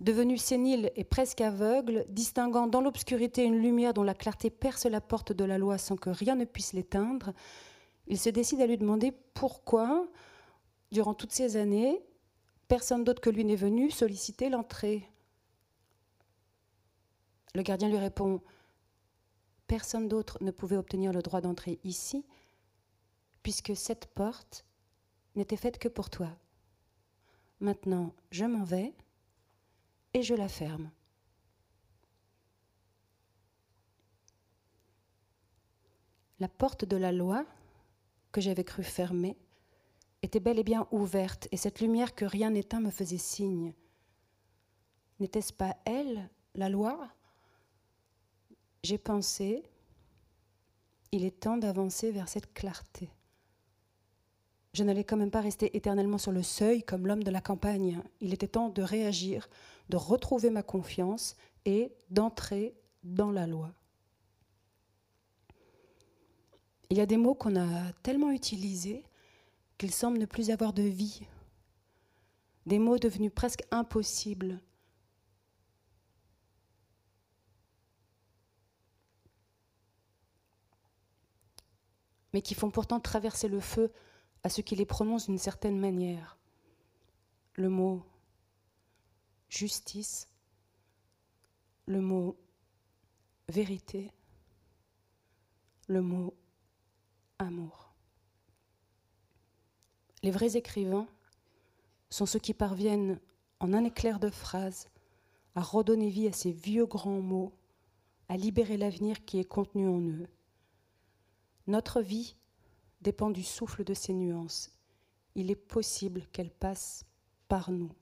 [0.01, 5.01] Devenu sénile et presque aveugle, distinguant dans l'obscurité une lumière dont la clarté perce la
[5.01, 7.33] porte de la loi sans que rien ne puisse l'éteindre,
[8.07, 10.07] il se décide à lui demander pourquoi,
[10.93, 12.01] durant toutes ces années,
[12.69, 15.09] personne d'autre que lui n'est venu solliciter l'entrée.
[17.55, 18.43] Le gardien lui répond
[19.67, 22.25] Personne d'autre ne pouvait obtenir le droit d'entrer ici,
[23.43, 24.65] puisque cette porte
[25.37, 26.31] n'était faite que pour toi.
[27.61, 28.95] Maintenant, je m'en vais
[30.15, 30.91] et je la ferme.
[36.41, 37.45] La porte de la loi,
[38.33, 39.37] que j'avais cru fermée,
[40.23, 43.75] était bel et bien ouverte, et cette lumière que rien n'éteint me faisait signe.
[45.21, 47.11] N'était-ce pas elle, la loi?
[48.85, 49.63] J'ai pensé,
[51.13, 53.11] il est temps d'avancer vers cette clarté.
[54.75, 58.01] Je n'allais quand même pas rester éternellement sur le seuil comme l'homme de la campagne.
[58.21, 59.49] Il était temps de réagir,
[59.89, 63.73] de retrouver ma confiance et d'entrer dans la loi.
[66.91, 69.05] Il y a des mots qu'on a tellement utilisés
[69.77, 71.23] qu'ils semblent ne plus avoir de vie.
[72.67, 74.61] Des mots devenus presque impossibles.
[82.33, 83.93] Mais qui font pourtant traverser le feu
[84.43, 86.39] à ceux qui les prononcent d'une certaine manière.
[87.55, 88.03] Le mot
[89.49, 90.29] justice,
[91.87, 92.37] le mot
[93.49, 94.13] vérité,
[95.89, 96.35] le mot
[97.39, 97.95] amour.
[100.23, 101.07] Les vrais écrivains
[102.11, 103.21] sont ceux qui parviennent,
[103.61, 104.89] en un éclair de phrase,
[105.55, 107.53] à redonner vie à ces vieux grands mots,
[108.29, 110.29] à libérer l'avenir qui est contenu en eux.
[111.69, 112.35] Notre vie
[113.03, 114.73] dépend du souffle de ces nuances.
[115.35, 117.05] Il est possible qu'elles passent
[117.47, 117.93] par nous.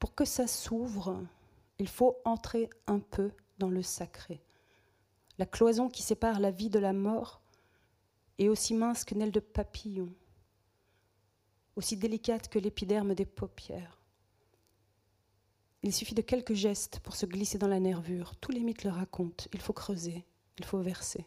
[0.00, 1.24] Pour que ça s'ouvre,
[1.78, 4.42] il faut entrer un peu dans le sacré.
[5.38, 7.42] La cloison qui sépare la vie de la mort
[8.38, 10.12] est aussi mince qu'une aile de papillon,
[11.76, 14.00] aussi délicate que l'épiderme des paupières.
[15.84, 18.34] Il suffit de quelques gestes pour se glisser dans la nervure.
[18.40, 19.44] Tous les mythes le racontent.
[19.52, 20.24] Il faut creuser,
[20.58, 21.24] il faut verser.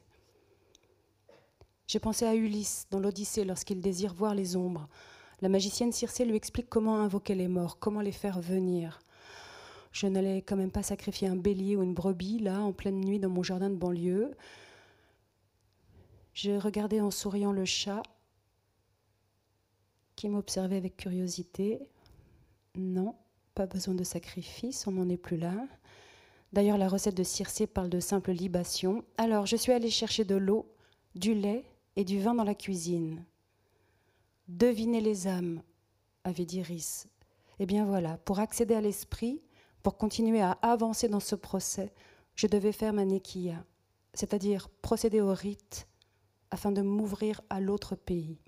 [1.90, 4.88] J'ai pensé à Ulysse dans l'Odyssée lorsqu'il désire voir les ombres.
[5.42, 9.00] La magicienne Circé lui explique comment invoquer les morts, comment les faire venir.
[9.92, 13.18] Je n'allais quand même pas sacrifier un bélier ou une brebis, là, en pleine nuit,
[13.18, 14.38] dans mon jardin de banlieue.
[16.36, 18.04] Je regardais en souriant le chat
[20.16, 21.80] qui m'observait avec curiosité.
[22.76, 23.16] Non,
[23.56, 25.56] pas besoin de sacrifice, on n'en est plus là.
[26.54, 29.04] D'ailleurs, la recette de Circé parle de simple libation.
[29.18, 30.72] Alors, je suis allée chercher de l'eau,
[31.16, 31.66] du lait
[31.96, 33.26] et du vin dans la cuisine.
[34.48, 35.62] Devinez les âmes,
[36.24, 37.08] avait dit Rhys.
[37.60, 39.42] Eh bien voilà, pour accéder à l'esprit,
[39.84, 41.94] pour continuer à avancer dans ce procès,
[42.36, 43.64] je devais faire ma nekia,
[44.14, 45.88] c'est-à-dire procéder au rite
[46.52, 48.40] afin de m'ouvrir à l'autre pays.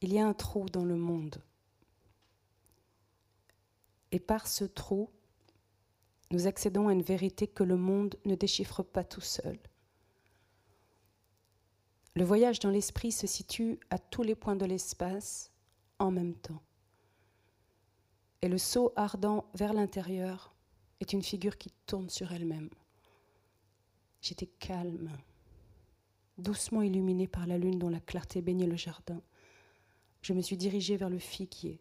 [0.00, 1.42] Il y a un trou dans le monde.
[4.12, 5.08] Et par ce trou,
[6.30, 9.58] nous accédons à une vérité que le monde ne déchiffre pas tout seul.
[12.16, 15.50] Le voyage dans l'esprit se situe à tous les points de l'espace
[15.98, 16.62] en même temps.
[18.40, 20.54] Et le saut ardent vers l'intérieur
[21.00, 22.70] est une figure qui tourne sur elle-même.
[24.20, 25.10] J'étais calme,
[26.38, 29.20] doucement illuminée par la lune dont la clarté baignait le jardin.
[30.22, 31.80] Je me suis dirigée vers le figuier,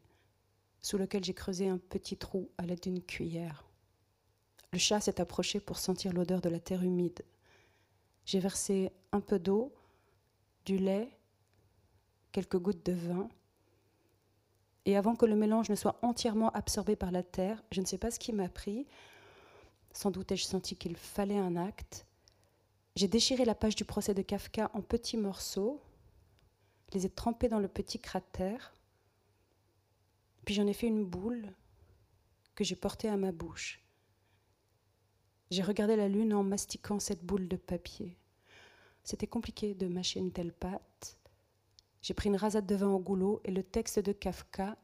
[0.82, 3.66] sous lequel j'ai creusé un petit trou à l'aide d'une cuillère.
[4.72, 7.24] Le chat s'est approché pour sentir l'odeur de la terre humide.
[8.26, 9.72] J'ai versé un peu d'eau,
[10.66, 11.10] du lait,
[12.32, 13.30] quelques gouttes de vin
[14.86, 17.98] et avant que le mélange ne soit entièrement absorbé par la terre, je ne sais
[17.98, 18.86] pas ce qui m'a pris,
[19.94, 22.06] sans doute ai-je senti qu'il fallait un acte,
[22.96, 25.82] j'ai déchiré la page du procès de Kafka en petits morceaux,
[26.94, 28.74] les ai trempés dans le petit cratère,
[30.46, 31.54] puis j'en ai fait une boule
[32.56, 33.80] que j'ai portée à ma bouche.
[35.50, 38.18] J'ai regardé la lune en mastiquant cette boule de papier.
[39.04, 41.18] C'était compliqué de mâcher une telle pâte.
[42.02, 44.78] J'ai pris une rasade de vin au goulot et le texte de Kafka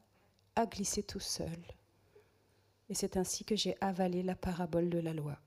[0.56, 1.58] a glissé tout seul.
[2.88, 5.38] Et c'est ainsi que j'ai avalé la parabole de la loi.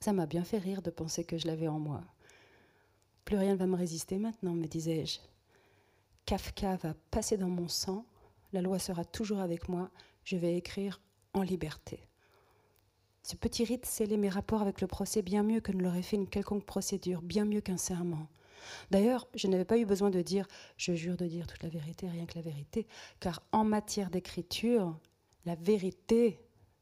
[0.00, 2.02] Ça m'a bien fait rire de penser que je l'avais en moi.
[3.24, 5.18] Plus rien ne va me résister maintenant, me disais-je.
[6.24, 8.06] Kafka va passer dans mon sang,
[8.52, 9.90] la loi sera toujours avec moi,
[10.24, 11.00] je vais écrire
[11.32, 12.07] en liberté.
[13.22, 16.16] Ce petit rite scellait mes rapports avec le procès bien mieux que ne l'aurait fait
[16.16, 18.28] une quelconque procédure, bien mieux qu'un serment.
[18.90, 20.46] D'ailleurs, je n'avais pas eu besoin de dire
[20.76, 22.86] je jure de dire toute la vérité, rien que la vérité,
[23.20, 24.98] car en matière d'écriture,
[25.44, 26.40] la vérité,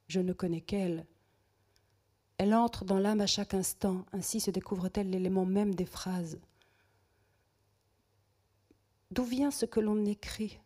[0.09, 1.07] je ne connais qu'elle.
[2.39, 6.39] Elle entre dans l'âme à chaque instant, ainsi se découvre-t-elle l'élément même des phrases.
[9.11, 10.59] D'où vient ce que l'on écrit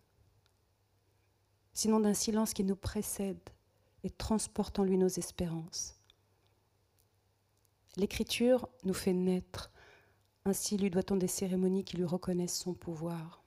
[1.72, 3.38] Sinon d'un silence qui nous précède?
[4.04, 5.96] Et transporte en lui nos espérances.
[7.96, 9.70] L'écriture nous fait naître,
[10.44, 13.42] ainsi lui doit-on des cérémonies qui lui reconnaissent son pouvoir.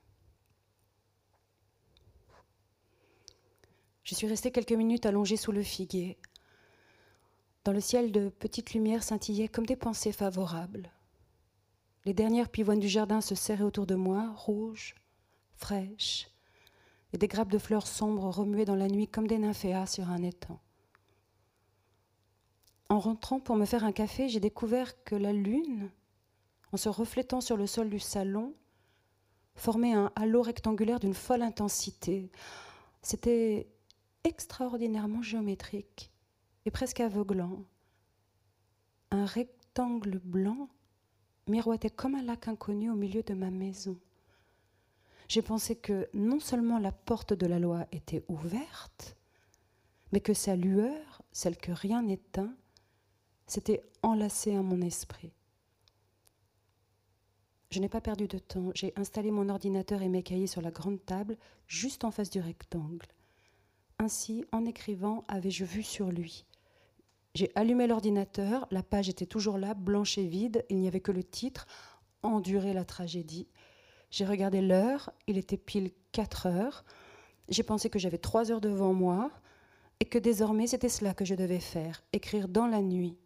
[4.03, 6.17] Je suis restée quelques minutes allongée sous le figuier.
[7.63, 10.91] Dans le ciel, de petites lumières scintillaient comme des pensées favorables.
[12.03, 14.93] Les dernières pivoines du jardin se serraient autour de moi, rouges,
[15.55, 16.27] fraîches,
[17.13, 20.23] et des grappes de fleurs sombres remuaient dans la nuit comme des nymphéas sur un
[20.23, 20.59] étang.
[22.89, 25.89] En rentrant pour me faire un café, j'ai découvert que la lune,
[26.71, 28.53] en se reflétant sur le sol du salon,
[29.55, 32.31] formait un halo rectangulaire d'une folle intensité.
[33.01, 33.67] C'était
[34.23, 36.11] extraordinairement géométrique
[36.65, 37.63] et presque aveuglant.
[39.11, 40.69] Un rectangle blanc
[41.47, 43.97] miroitait comme un lac inconnu au milieu de ma maison.
[45.27, 49.15] J'ai pensé que non seulement la porte de la loi était ouverte,
[50.11, 52.53] mais que sa lueur, celle que rien n'éteint,
[53.47, 55.33] s'était enlacée à mon esprit.
[57.71, 58.69] Je n'ai pas perdu de temps.
[58.75, 62.39] J'ai installé mon ordinateur et mes cahiers sur la grande table, juste en face du
[62.39, 63.07] rectangle.
[63.97, 66.45] Ainsi, en écrivant, avais-je vu sur lui
[67.33, 71.11] J'ai allumé l'ordinateur, la page était toujours là, blanche et vide, il n'y avait que
[71.11, 71.65] le titre,
[72.21, 73.47] Endurer la tragédie.
[74.13, 76.85] J'ai regardé l'heure, il était pile 4 heures.
[77.49, 79.31] J'ai pensé que j'avais 3 heures devant moi
[79.99, 83.17] et que désormais c'était cela que je devais faire, écrire dans la nuit,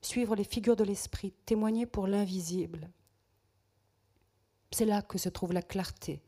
[0.00, 2.88] suivre les figures de l'esprit, témoigner pour l'invisible.
[4.70, 6.22] C'est là que se trouve la clarté.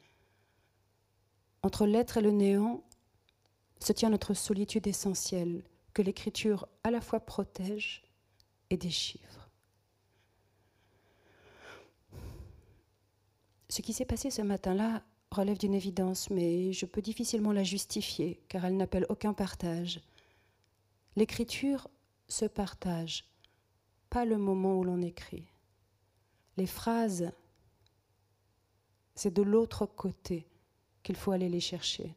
[1.62, 2.84] Entre l'être et le néant
[3.80, 8.02] se tient notre solitude essentielle, que l'écriture à la fois protège
[8.68, 9.47] et déchiffre.
[13.68, 18.40] Ce qui s'est passé ce matin-là relève d'une évidence, mais je peux difficilement la justifier,
[18.48, 20.00] car elle n'appelle aucun partage.
[21.16, 21.88] L'écriture
[22.28, 23.24] se partage,
[24.10, 25.46] pas le moment où l'on écrit.
[26.56, 27.30] Les phrases,
[29.14, 30.46] c'est de l'autre côté
[31.02, 32.14] qu'il faut aller les chercher,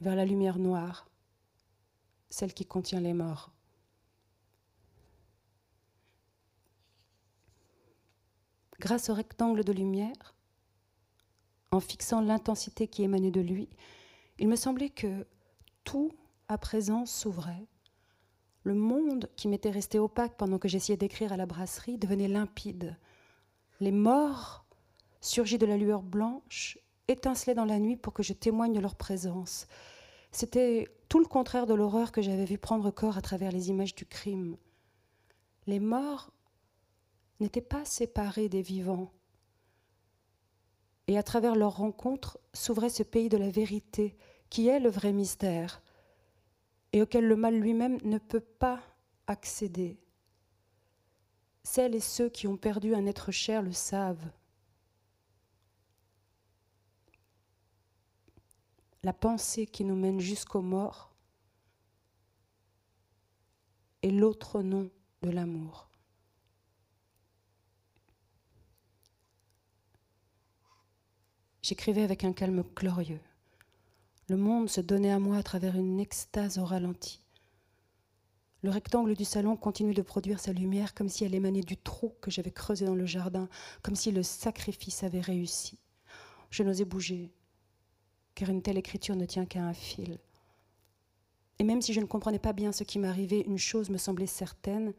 [0.00, 1.08] vers la lumière noire,
[2.28, 3.53] celle qui contient les morts.
[8.84, 10.34] Grâce au rectangle de lumière,
[11.70, 13.70] en fixant l'intensité qui émanait de lui,
[14.38, 15.26] il me semblait que
[15.84, 16.12] tout
[16.48, 17.66] à présent s'ouvrait.
[18.62, 22.98] Le monde qui m'était resté opaque pendant que j'essayais d'écrire à la brasserie devenait limpide.
[23.80, 24.66] Les morts,
[25.22, 26.76] surgis de la lueur blanche,
[27.08, 29.66] étincelaient dans la nuit pour que je témoigne de leur présence.
[30.30, 33.94] C'était tout le contraire de l'horreur que j'avais vu prendre corps à travers les images
[33.94, 34.58] du crime.
[35.66, 36.33] Les morts
[37.40, 39.12] n'étaient pas séparés des vivants.
[41.06, 44.16] Et à travers leur rencontre s'ouvrait ce pays de la vérité,
[44.50, 45.82] qui est le vrai mystère,
[46.92, 48.80] et auquel le mal lui-même ne peut pas
[49.26, 49.98] accéder.
[51.62, 54.30] Celles et ceux qui ont perdu un être cher le savent.
[59.04, 61.14] la pensée qui nous mène jusqu'aux morts
[64.02, 64.90] est l'autre nom
[65.22, 65.90] de l'amour.
[71.64, 73.22] J'écrivais avec un calme glorieux.
[74.28, 77.22] Le monde se donnait à moi à travers une extase au ralenti.
[78.62, 82.12] Le rectangle du salon continue de produire sa lumière comme si elle émanait du trou
[82.20, 83.48] que j'avais creusé dans le jardin,
[83.80, 85.78] comme si le sacrifice avait réussi.
[86.50, 87.32] Je n'osais bouger,
[88.34, 90.18] car une telle écriture ne tient qu'à un fil.
[91.60, 94.26] Et même si je ne comprenais pas bien ce qui m'arrivait, une chose me semblait
[94.26, 94.92] certaine,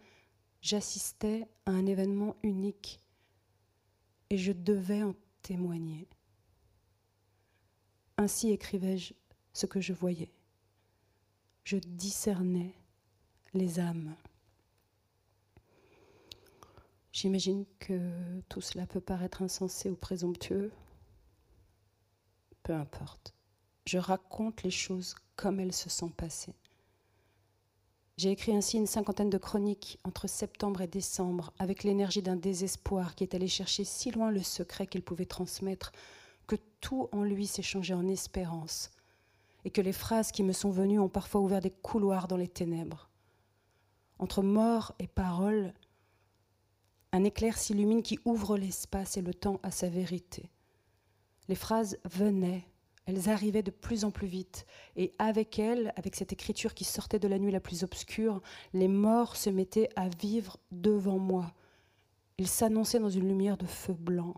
[0.64, 3.02] j'assistais à un événement unique
[4.32, 5.14] et je devais en
[5.44, 6.08] témoigner.
[8.18, 9.14] Ainsi écrivais-je
[9.54, 10.32] ce que je voyais.
[11.64, 12.74] Je discernais
[13.54, 14.16] les âmes.
[17.12, 20.72] J'imagine que tout cela peut paraître insensé ou présomptueux,
[22.64, 23.34] peu importe.
[23.86, 26.56] Je raconte les choses comme elles se sont passées.
[28.18, 33.16] J'ai écrit ainsi une cinquantaine de chroniques entre septembre et décembre, avec l'énergie d'un désespoir
[33.16, 35.92] qui est allé chercher si loin le secret qu'il pouvait transmettre,
[36.86, 38.92] tout en lui s'est changé en espérance,
[39.64, 42.48] et que les phrases qui me sont venues ont parfois ouvert des couloirs dans les
[42.48, 43.10] ténèbres.
[44.20, 45.74] Entre mort et parole,
[47.12, 50.52] un éclair s'illumine qui ouvre l'espace et le temps à sa vérité.
[51.48, 52.68] Les phrases venaient,
[53.08, 57.18] elles arrivaient de plus en plus vite, et avec elles, avec cette écriture qui sortait
[57.18, 58.44] de la nuit la plus obscure,
[58.74, 61.52] les morts se mettaient à vivre devant moi.
[62.38, 64.36] Ils s'annonçaient dans une lumière de feu blanc.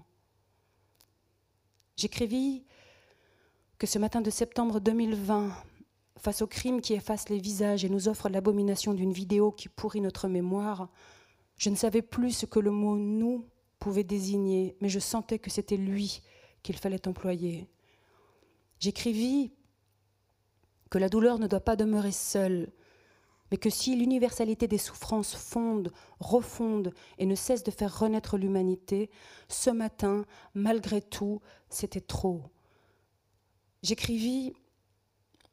[1.98, 2.64] J'écrivis
[3.80, 5.52] que ce matin de septembre 2020,
[6.20, 10.02] face au crime qui efface les visages et nous offre l'abomination d'une vidéo qui pourrit
[10.02, 10.90] notre mémoire,
[11.58, 13.48] je ne savais plus ce que le mot nous
[13.80, 16.22] pouvait désigner, mais je sentais que c'était lui
[16.62, 17.68] qu'il fallait employer.
[18.80, 19.52] J'écrivis
[20.92, 22.72] que la douleur ne doit pas demeurer seule,
[23.52, 29.10] mais que si l'universalité des souffrances fonde, refonde et ne cesse de faire renaître l'humanité,
[29.48, 32.42] ce matin, malgré tout, c'était trop.
[33.84, 34.54] J'écrivis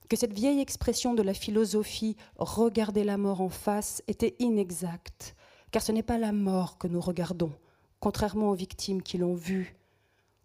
[0.08, 5.34] que cette vieille expression de la philosophie regarder la mort en face était inexacte,
[5.70, 7.52] car ce n'est pas la mort que nous regardons,
[8.00, 9.76] contrairement aux victimes qui l'ont vue,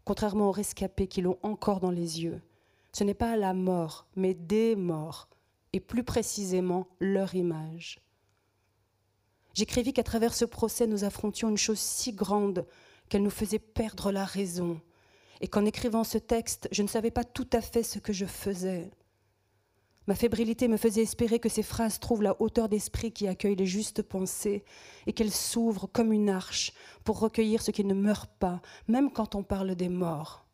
[0.05, 2.41] contrairement aux rescapés qui l'ont encore dans les yeux.
[2.93, 5.29] Ce n'est pas la mort, mais des morts,
[5.73, 7.99] et plus précisément leur image.
[9.53, 12.65] J'écrivis qu'à travers ce procès, nous affrontions une chose si grande
[13.09, 14.79] qu'elle nous faisait perdre la raison,
[15.41, 18.25] et qu'en écrivant ce texte, je ne savais pas tout à fait ce que je
[18.25, 18.89] faisais.
[20.07, 23.67] Ma fébrilité me faisait espérer que ces phrases trouvent la hauteur d'esprit qui accueille les
[23.67, 24.63] justes pensées
[25.05, 26.73] et qu'elles s'ouvrent comme une arche
[27.03, 30.47] pour recueillir ce qui ne meurt pas, même quand on parle des morts.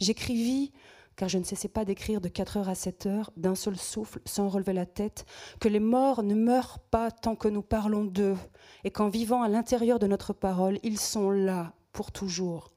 [0.00, 0.72] J'écrivis
[1.16, 4.20] car je ne cessais pas d'écrire de 4 heures à 7 heures, d'un seul souffle,
[4.24, 5.24] sans relever la tête,
[5.60, 8.36] que les morts ne meurent pas tant que nous parlons d'eux,
[8.84, 12.72] et qu'en vivant à l'intérieur de notre parole, ils sont là pour toujours.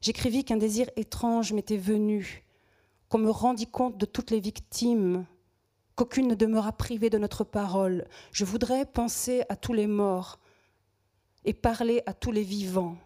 [0.00, 2.44] J'écrivis qu'un désir étrange m'était venu,
[3.08, 5.24] qu'on me rendit compte de toutes les victimes,
[5.96, 8.06] qu'aucune ne demeura privée de notre parole.
[8.32, 10.38] Je voudrais penser à tous les morts
[11.44, 12.96] et parler à tous les vivants.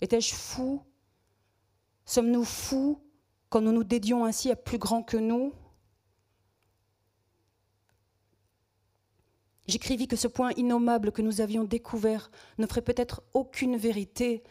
[0.00, 0.82] Étais-je fou
[2.06, 3.00] Sommes-nous fous
[3.48, 5.52] quand nous nous dédions ainsi à plus grand que nous?
[9.66, 14.42] J'écrivis que ce point innommable que nous avions découvert n'offrait peut-être aucune vérité,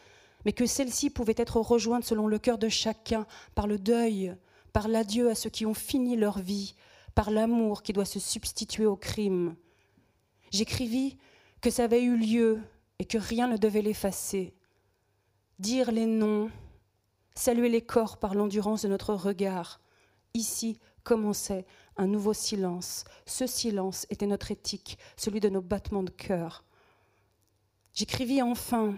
[0.43, 4.35] mais que celle-ci pouvait être rejointe selon le cœur de chacun par le deuil,
[4.71, 6.73] par l'adieu à ceux qui ont fini leur vie,
[7.13, 9.55] par l'amour qui doit se substituer au crime.
[10.51, 11.17] J'écrivis
[11.61, 12.59] que ça avait eu lieu
[12.97, 14.55] et que rien ne devait l'effacer.
[15.59, 16.49] Dire les noms,
[17.35, 19.79] saluer les corps par l'endurance de notre regard.
[20.33, 21.65] Ici commençait
[21.97, 23.05] un nouveau silence.
[23.25, 26.63] Ce silence était notre éthique, celui de nos battements de cœur.
[27.93, 28.95] J'écrivis enfin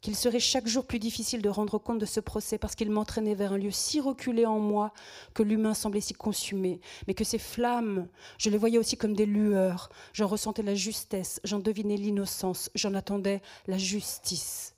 [0.00, 3.34] qu'il serait chaque jour plus difficile de rendre compte de ce procès parce qu'il m'entraînait
[3.34, 4.92] vers un lieu si reculé en moi
[5.34, 8.08] que l'humain semblait s'y consumer, mais que ces flammes,
[8.38, 12.94] je les voyais aussi comme des lueurs, j'en ressentais la justesse, j'en devinais l'innocence, j'en
[12.94, 14.74] attendais la justice.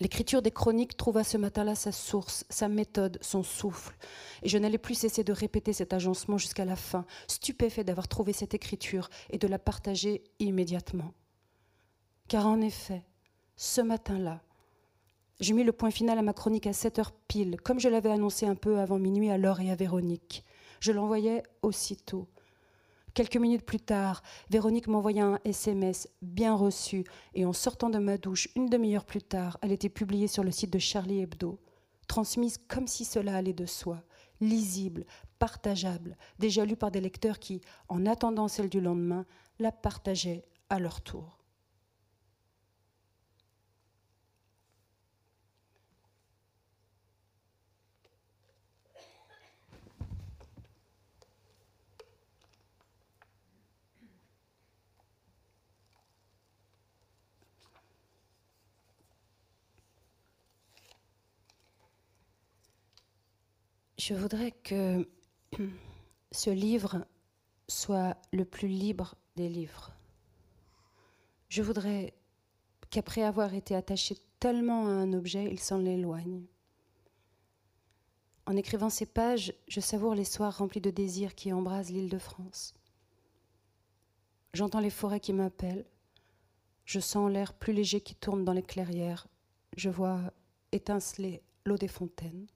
[0.00, 3.96] L'écriture des chroniques trouva ce matin-là sa source, sa méthode, son souffle.
[4.42, 8.32] Et je n'allais plus cesser de répéter cet agencement jusqu'à la fin, stupéfait d'avoir trouvé
[8.32, 11.12] cette écriture et de la partager immédiatement.
[12.28, 13.02] Car en effet,
[13.56, 14.40] ce matin-là,
[15.40, 18.10] j'ai mis le point final à ma chronique à 7 heures pile, comme je l'avais
[18.10, 20.44] annoncé un peu avant minuit à Laure et à Véronique.
[20.80, 22.28] Je l'envoyais aussitôt.
[23.18, 27.02] Quelques minutes plus tard, Véronique m'envoya un SMS bien reçu
[27.34, 30.52] et en sortant de ma douche une demi-heure plus tard, elle était publiée sur le
[30.52, 31.58] site de Charlie Hebdo,
[32.06, 34.04] transmise comme si cela allait de soi,
[34.40, 35.04] lisible,
[35.40, 39.26] partageable, déjà lue par des lecteurs qui, en attendant celle du lendemain,
[39.58, 41.37] la partageaient à leur tour.
[64.08, 65.06] Je voudrais que
[66.32, 67.04] ce livre
[67.68, 69.92] soit le plus libre des livres.
[71.50, 72.14] Je voudrais
[72.88, 76.46] qu'après avoir été attaché tellement à un objet, il s'en éloigne.
[78.46, 82.18] En écrivant ces pages, je savoure les soirs remplis de désirs qui embrasent l'île de
[82.18, 82.72] France.
[84.54, 85.84] J'entends les forêts qui m'appellent.
[86.86, 89.26] Je sens l'air plus léger qui tourne dans les clairières.
[89.76, 90.32] Je vois
[90.72, 92.46] étinceler l'eau des fontaines.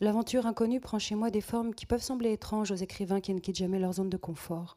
[0.00, 3.40] L'aventure inconnue prend chez moi des formes qui peuvent sembler étranges aux écrivains qui ne
[3.40, 4.76] quittent jamais leur zone de confort.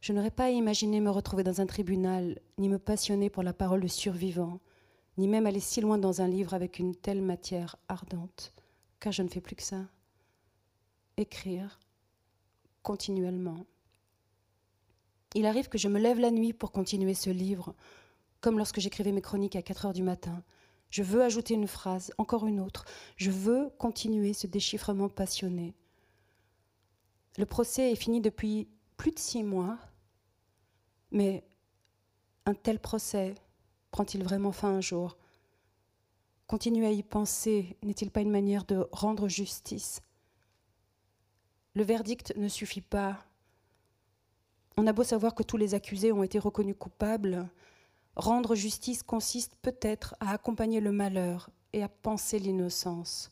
[0.00, 3.80] Je n'aurais pas imaginé me retrouver dans un tribunal, ni me passionner pour la parole
[3.80, 4.60] de survivants,
[5.18, 8.52] ni même aller si loin dans un livre avec une telle matière ardente,
[8.98, 9.84] car je ne fais plus que ça.
[11.16, 11.78] Écrire
[12.82, 13.66] continuellement.
[15.34, 17.74] Il arrive que je me lève la nuit pour continuer ce livre,
[18.40, 20.42] comme lorsque j'écrivais mes chroniques à 4 heures du matin.
[20.90, 22.84] Je veux ajouter une phrase, encore une autre.
[23.16, 25.74] Je veux continuer ce déchiffrement passionné.
[27.36, 29.78] Le procès est fini depuis plus de six mois,
[31.10, 31.44] mais
[32.46, 33.34] un tel procès
[33.90, 35.16] prend-il vraiment fin un jour?
[36.46, 40.00] Continuer à y penser n'est-il pas une manière de rendre justice?
[41.74, 43.24] Le verdict ne suffit pas.
[44.76, 47.48] On a beau savoir que tous les accusés ont été reconnus coupables,
[48.18, 53.30] Rendre justice consiste peut-être à accompagner le malheur et à penser l'innocence.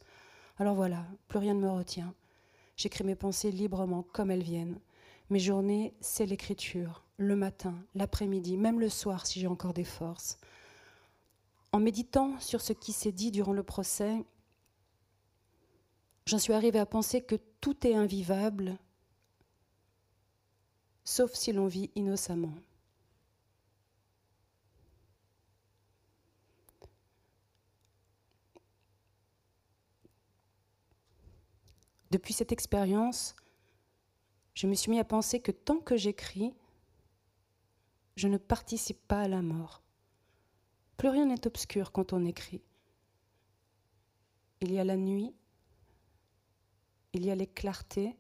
[0.59, 2.15] Alors voilà, plus rien ne me retient.
[2.77, 4.79] J'écris mes pensées librement comme elles viennent.
[5.29, 10.39] Mes journées, c'est l'écriture, le matin, l'après-midi, même le soir si j'ai encore des forces.
[11.73, 14.25] En méditant sur ce qui s'est dit durant le procès,
[16.27, 18.79] j'en suis arrivée à penser que tout est invivable,
[21.03, 22.55] sauf si l'on vit innocemment.
[32.11, 33.35] Depuis cette expérience,
[34.55, 36.55] je me suis mis à penser que tant que j'écris,
[38.17, 39.83] je ne participe pas à la mort.
[40.97, 42.63] Plus rien n'est obscur quand on écrit.
[44.61, 45.35] Il y a la nuit,
[47.13, 48.17] il y a les clartés,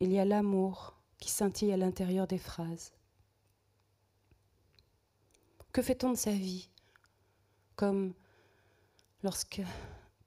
[0.00, 2.92] il y a l'amour qui scintille à l'intérieur des phrases.
[5.72, 6.70] Que fait-on de sa vie
[7.76, 8.14] comme
[9.22, 9.60] lorsque,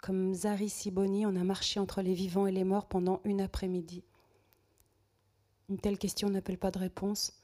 [0.01, 4.03] comme Zari Siboni, on a marché entre les vivants et les morts pendant une après-midi.
[5.69, 7.43] Une telle question n'appelle pas de réponse.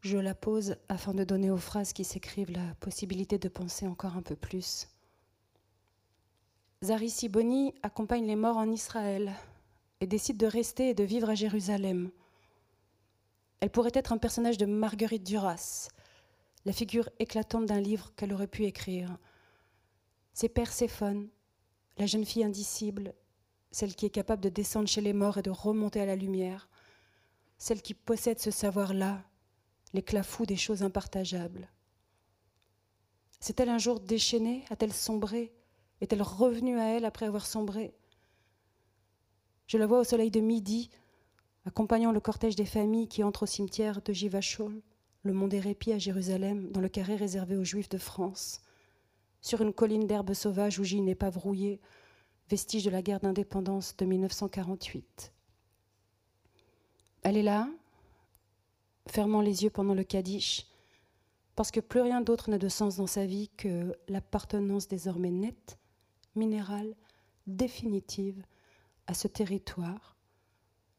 [0.00, 4.16] Je la pose afin de donner aux phrases qui s'écrivent la possibilité de penser encore
[4.16, 4.88] un peu plus.
[6.84, 9.32] Zari Siboni accompagne les morts en Israël
[10.00, 12.10] et décide de rester et de vivre à Jérusalem.
[13.60, 15.88] Elle pourrait être un personnage de Marguerite Duras,
[16.64, 19.18] la figure éclatante d'un livre qu'elle aurait pu écrire.
[20.32, 21.28] C'est Perséphone,
[21.98, 23.14] la jeune fille indicible,
[23.70, 26.68] celle qui est capable de descendre chez les morts et de remonter à la lumière,
[27.58, 29.22] celle qui possède ce savoir-là,
[29.92, 31.68] l'éclat fou des choses impartageables.
[33.40, 34.64] S'est-elle un jour déchaînée?
[34.70, 35.52] A-t-elle sombré?
[36.00, 37.94] Est-elle revenue à elle après avoir sombré?
[39.66, 40.90] Je la vois au soleil de midi,
[41.64, 44.82] accompagnant le cortège des familles qui entrent au cimetière de Givachol,
[45.22, 48.62] le mont des Répits à Jérusalem, dans le carré réservé aux Juifs de France,
[49.48, 51.80] sur une colline d'herbe sauvage où gît une épave rouillée,
[52.50, 55.32] vestige de la guerre d'indépendance de 1948.
[57.22, 57.66] Elle est là,
[59.06, 60.66] fermant les yeux pendant le Kaddish,
[61.56, 65.78] parce que plus rien d'autre n'a de sens dans sa vie que l'appartenance désormais nette,
[66.34, 66.94] minérale,
[67.46, 68.44] définitive
[69.06, 70.14] à ce territoire,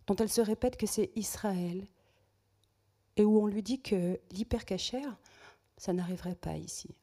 [0.08, 1.88] dont elle se répète que c'est Israël,
[3.16, 5.20] et où on lui dit que l'hypercachère,
[5.78, 6.96] ça n'arriverait pas ici.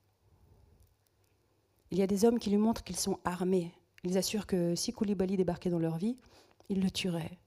[1.90, 3.72] Il y a des hommes qui lui montrent qu'ils sont armés.
[4.04, 6.16] Ils assurent que si Koulibaly débarquait dans leur vie,
[6.68, 7.38] ils le tueraient.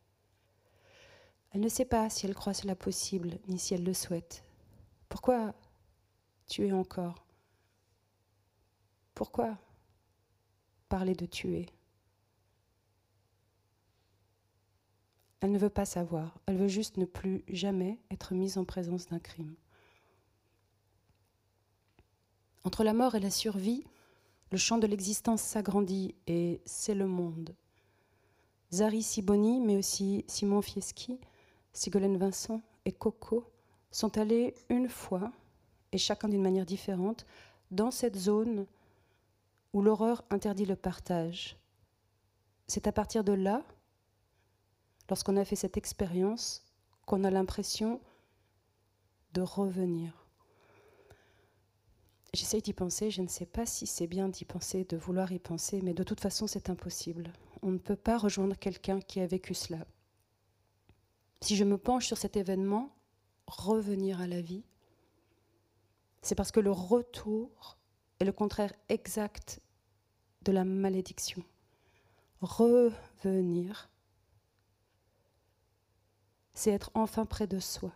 [1.52, 4.44] Elle ne sait pas si elle croit cela possible, ni si elle le souhaite.
[5.10, 5.54] Pourquoi
[6.48, 7.26] tuer encore?
[9.16, 9.58] Pourquoi
[10.88, 11.66] parler de tuer?
[15.42, 19.08] Elle ne veut pas savoir, elle veut juste ne plus jamais être mise en présence
[19.08, 19.56] d'un crime.
[22.66, 23.86] Entre la mort et la survie,
[24.52, 27.56] le champ de l'existence s'agrandit et c'est le monde.
[28.72, 31.20] Zari Siboni, mais aussi Simon Fieschi,
[31.74, 33.46] Sigolène Vincent et Coco
[33.92, 35.32] sont allés une fois,
[35.92, 37.26] et chacun d'une manière différente,
[37.72, 38.66] dans cette zone
[39.74, 41.58] où l'horreur interdit le partage.
[42.68, 43.64] C'est à partir de là,
[45.10, 46.64] lorsqu'on a fait cette expérience,
[47.06, 48.00] qu'on a l'impression
[49.34, 50.29] de revenir.
[52.34, 55.40] J'essaye d'y penser, je ne sais pas si c'est bien d'y penser, de vouloir y
[55.40, 57.34] penser, mais de toute façon c'est impossible.
[57.62, 59.86] On ne peut pas rejoindre quelqu'un qui a vécu cela
[61.42, 62.94] si je me penche sur cet événement,
[63.48, 64.64] revenir à la vie,
[66.22, 67.78] c'est parce que le retour
[68.20, 69.62] est le contraire exact
[70.42, 71.44] de la malédiction.
[72.42, 73.90] Revenir,
[76.54, 77.94] c'est être enfin près de soi,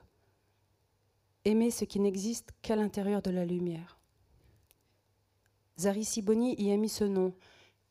[1.43, 3.99] aimer ce qui n'existe qu'à l'intérieur de la lumière.
[5.79, 7.33] Zari Siboni y a mis ce nom,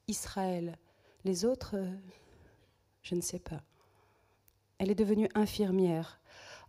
[0.06, 0.78] Israël.
[1.24, 1.94] Les autres, euh,
[3.02, 3.62] je ne sais pas.
[4.78, 6.20] Elle est devenue infirmière.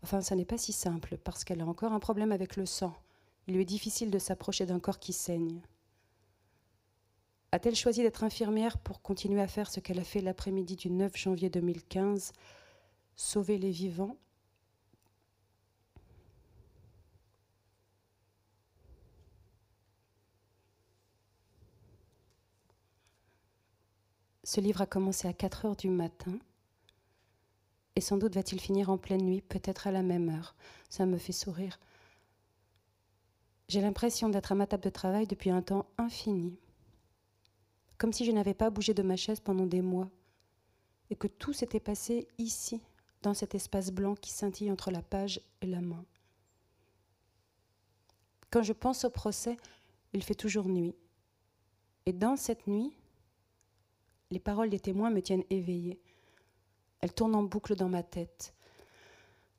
[0.02, 2.94] Enfin, ça n'est pas si simple, parce qu'elle a encore un problème avec le sang.
[3.48, 5.62] Il lui est difficile de s'approcher d'un corps qui saigne.
[7.52, 11.16] A-t-elle choisi d'être infirmière pour continuer à faire ce qu'elle a fait l'après-midi du 9
[11.16, 12.34] janvier 2015,
[13.16, 14.18] sauver les vivants?
[24.44, 26.38] Ce livre a commencé à 4 heures du matin
[27.96, 30.56] et sans doute va-t-il finir en pleine nuit, peut-être à la même heure.
[30.90, 31.80] Ça me fait sourire.
[33.68, 36.58] J'ai l'impression d'être à ma table de travail depuis un temps infini.
[37.98, 40.10] Comme si je n'avais pas bougé de ma chaise pendant des mois.
[41.10, 42.82] Et que tout s'était passé ici,
[43.22, 46.04] dans cet espace blanc qui scintille entre la page et la main.
[48.50, 49.58] Quand je pense au procès,
[50.14, 50.96] il fait toujours nuit.
[52.06, 52.94] Et dans cette nuit,
[54.34, 56.02] les paroles des témoins me tiennent éveillée.
[57.02, 58.56] Elle tourne en boucle dans ma tête.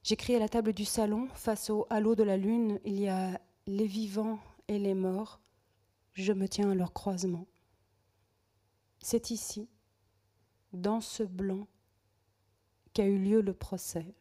[0.02, 3.40] J'écris à la table du salon, face au halo de la lune, il y a
[3.66, 5.40] les vivants et les morts.
[6.12, 7.46] Je me tiens à leur croisement.
[8.98, 9.68] C'est ici,
[10.72, 11.68] dans ce blanc,
[12.94, 14.12] qu'a eu lieu le procès.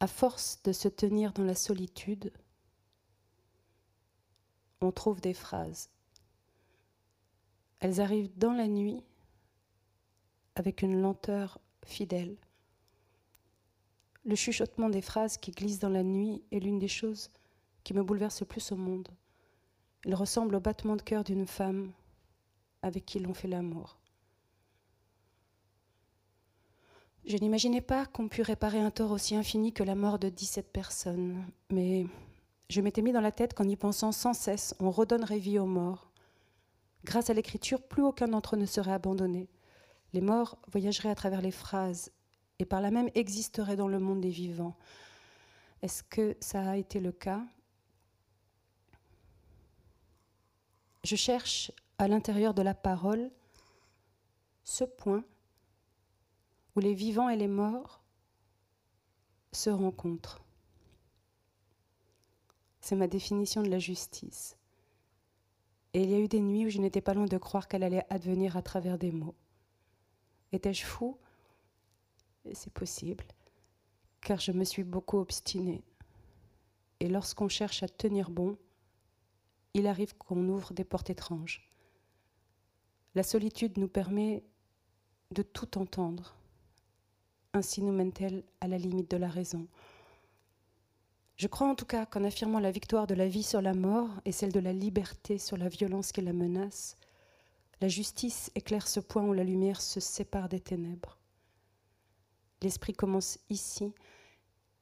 [0.00, 2.32] À force de se tenir dans la solitude,
[4.80, 5.90] on trouve des phrases.
[7.84, 9.02] Elles arrivent dans la nuit
[10.54, 12.34] avec une lenteur fidèle.
[14.24, 17.28] Le chuchotement des phrases qui glissent dans la nuit est l'une des choses
[17.82, 19.10] qui me bouleverse le plus au monde.
[20.06, 21.92] Il ressemble au battement de cœur d'une femme
[22.80, 23.98] avec qui l'on fait l'amour.
[27.26, 30.72] Je n'imaginais pas qu'on pût réparer un tort aussi infini que la mort de 17
[30.72, 32.06] personnes, mais
[32.70, 35.66] Je m'étais mis dans la tête qu'en y pensant sans cesse, on redonnerait vie aux
[35.66, 36.13] morts.
[37.04, 39.48] Grâce à l'écriture, plus aucun d'entre eux ne serait abandonné.
[40.14, 42.10] Les morts voyageraient à travers les phrases
[42.58, 44.76] et par là même existeraient dans le monde des vivants.
[45.82, 47.42] Est-ce que ça a été le cas?
[51.02, 53.30] Je cherche à l'intérieur de la parole
[54.62, 55.24] ce point
[56.74, 58.02] où les vivants et les morts
[59.52, 60.42] se rencontrent.
[62.80, 64.56] C'est ma définition de la justice.
[65.94, 67.84] Et il y a eu des nuits où je n'étais pas loin de croire qu'elle
[67.84, 69.36] allait advenir à travers des mots.
[70.52, 71.16] Étais-je fou?
[72.52, 73.24] C'est possible,
[74.20, 75.82] car je me suis beaucoup obstinée.
[77.00, 78.58] Et lorsqu'on cherche à tenir bon,
[79.72, 81.70] il arrive qu'on ouvre des portes étranges.
[83.14, 84.42] La solitude nous permet
[85.30, 86.36] de tout entendre.
[87.52, 89.68] Ainsi nous mène-t-elle à la limite de la raison.
[91.36, 94.08] Je crois en tout cas qu'en affirmant la victoire de la vie sur la mort
[94.24, 96.96] et celle de la liberté sur la violence qui la menace,
[97.80, 101.18] la justice éclaire ce point où la lumière se sépare des ténèbres.
[102.62, 103.92] L'esprit commence ici,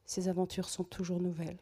[0.04, 1.58] ses aventures sont toujours nouvelles.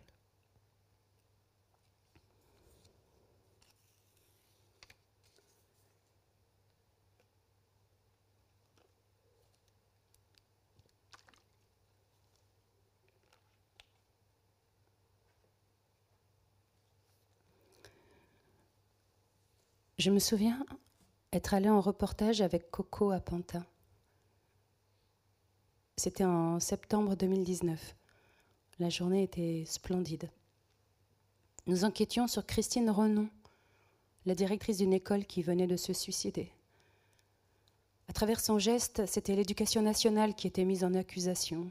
[20.01, 20.65] Je me souviens
[21.31, 23.67] être allée en reportage avec Coco à Pantin.
[25.99, 27.95] C'était en septembre 2019.
[28.79, 30.31] La journée était splendide.
[31.67, 33.29] Nous enquêtions sur Christine Renon,
[34.25, 36.51] la directrice d'une école qui venait de se suicider.
[38.09, 41.71] À travers son geste, c'était l'éducation nationale qui était mise en accusation.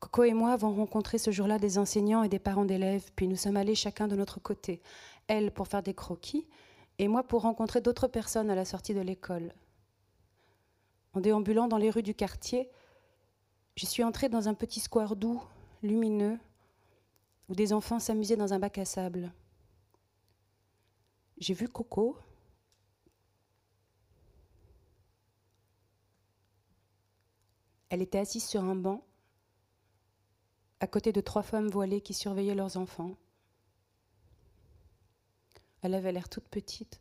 [0.00, 3.36] Coco et moi avons rencontré ce jour-là des enseignants et des parents d'élèves, puis nous
[3.36, 4.82] sommes allés chacun de notre côté,
[5.28, 6.46] elle pour faire des croquis
[6.98, 9.52] et moi pour rencontrer d'autres personnes à la sortie de l'école.
[11.12, 12.70] En déambulant dans les rues du quartier,
[13.76, 15.42] je suis entrée dans un petit square doux,
[15.82, 16.38] lumineux,
[17.48, 19.32] où des enfants s'amusaient dans un bac à sable.
[21.38, 22.16] J'ai vu Coco.
[27.88, 29.04] Elle était assise sur un banc,
[30.80, 33.16] à côté de trois femmes voilées qui surveillaient leurs enfants.
[35.86, 37.00] Elle avait l'air toute petite.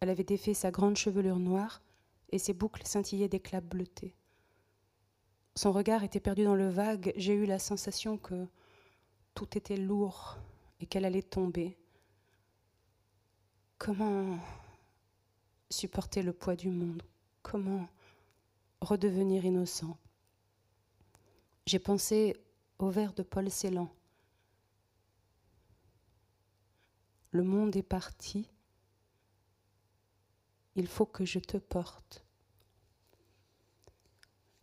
[0.00, 1.80] Elle avait défait sa grande chevelure noire
[2.28, 4.14] et ses boucles scintillaient d'éclats bleutés.
[5.54, 7.14] Son regard était perdu dans le vague.
[7.16, 8.46] J'ai eu la sensation que
[9.32, 10.36] tout était lourd
[10.78, 11.78] et qu'elle allait tomber.
[13.78, 14.38] Comment
[15.70, 17.02] supporter le poids du monde?
[17.40, 17.88] Comment
[18.82, 19.96] redevenir innocent?
[21.64, 22.36] J'ai pensé
[22.78, 23.88] au vers de Paul Celan
[27.36, 28.50] le monde est parti,
[30.74, 32.24] il faut que je te porte.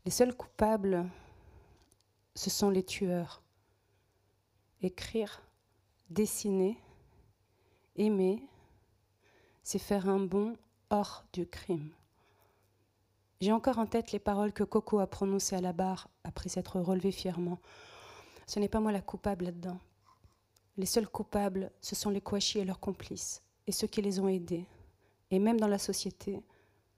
[0.05, 1.07] Les seuls coupables,
[2.35, 3.43] ce sont les tueurs.
[4.81, 5.43] Écrire,
[6.09, 6.77] dessiner,
[7.95, 8.43] aimer,
[9.61, 10.57] c'est faire un bond
[10.89, 11.91] hors du crime.
[13.39, 16.79] J'ai encore en tête les paroles que Coco a prononcées à la barre après s'être
[16.79, 17.59] relevé fièrement.
[18.47, 19.79] Ce n'est pas moi la coupable là-dedans.
[20.77, 24.27] Les seuls coupables, ce sont les Kouachi et leurs complices, et ceux qui les ont
[24.27, 24.65] aidés,
[25.29, 26.41] et même dans la société,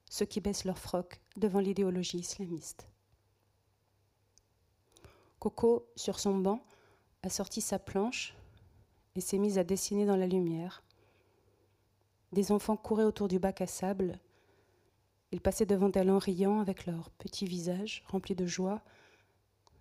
[0.10, 2.88] ceux qui baissent leur froc devant l'idéologie islamiste.
[5.40, 6.66] Coco, sur son banc,
[7.22, 8.36] a sorti sa planche
[9.16, 10.84] et s'est mise à dessiner dans la lumière.
[12.32, 14.20] Des enfants couraient autour du bac à sable.
[15.32, 18.82] Ils passaient devant elle en riant avec leurs petits visages remplis de joie.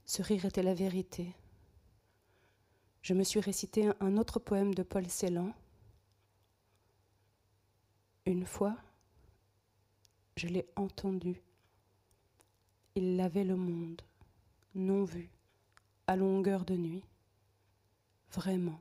[0.04, 1.34] Ce rire était la vérité,
[3.04, 5.52] je me suis récité un autre poème de Paul Celan.
[8.24, 8.78] Une fois,
[10.38, 11.42] je l'ai entendu.
[12.94, 14.00] Il lavait le monde,
[14.74, 15.28] non vu,
[16.06, 17.04] à longueur de nuit.
[18.32, 18.80] Vraiment,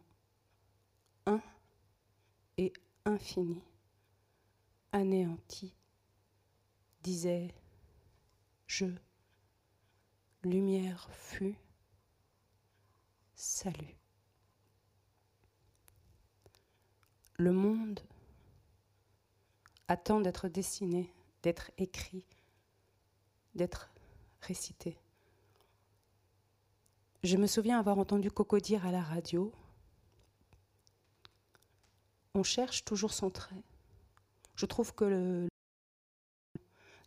[1.25, 1.41] un
[2.57, 2.71] et
[3.03, 3.61] infini,
[4.93, 5.75] anéanti,
[7.01, 7.53] disait
[8.67, 8.85] je,
[10.45, 11.57] lumière fut,
[13.35, 13.97] salut.
[17.37, 17.99] Le monde
[19.87, 21.11] attend d'être dessiné,
[21.41, 22.25] d'être écrit,
[23.55, 23.89] d'être
[24.41, 24.97] récité.
[27.23, 29.51] Je me souviens avoir entendu Coco dire à la radio
[32.33, 33.63] On cherche toujours son trait.
[34.55, 35.47] Je trouve que le...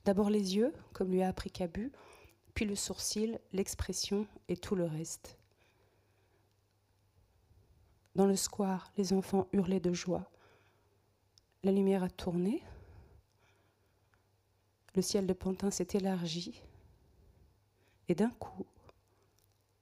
[0.05, 1.93] d'abord les yeux, comme lui a appris Cabu,
[2.55, 5.39] puis le sourcil, l'expression et tout le reste.
[8.17, 10.25] Dans le square, les enfants hurlaient de joie.
[11.63, 12.63] La lumière a tourné.
[14.95, 16.63] Le ciel de Pantin s'est élargi.
[18.09, 18.65] Et d'un coup,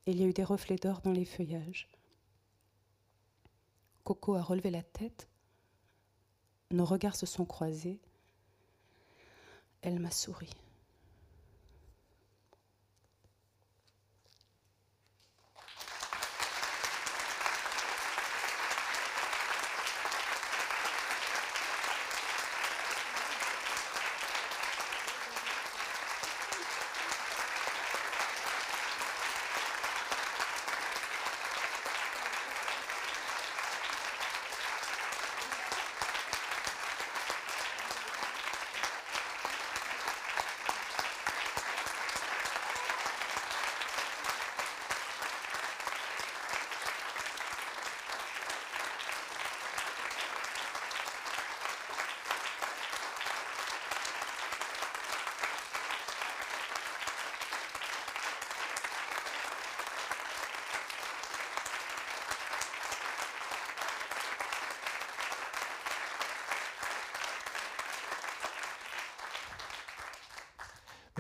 [0.07, 1.89] il y a eu des reflets d'or dans les feuillages.
[4.03, 5.29] Coco a relevé la tête.
[6.73, 8.01] Nos regards se sont croisés.
[9.81, 10.51] Elle m'a souri.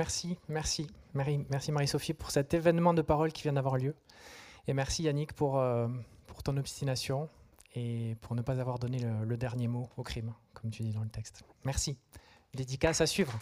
[0.04, 3.94] Merci, merci, Marie, merci Marie-Sophie pour cet événement de parole qui vient d'avoir lieu.
[4.68, 5.88] Et merci Yannick pour, euh,
[6.26, 7.30] pour ton obstination
[7.74, 10.92] et pour ne pas avoir donné le, le dernier mot au crime, comme tu dis
[10.92, 11.42] dans le texte.
[11.64, 11.96] Merci.
[12.52, 13.32] Dédicace à suivre.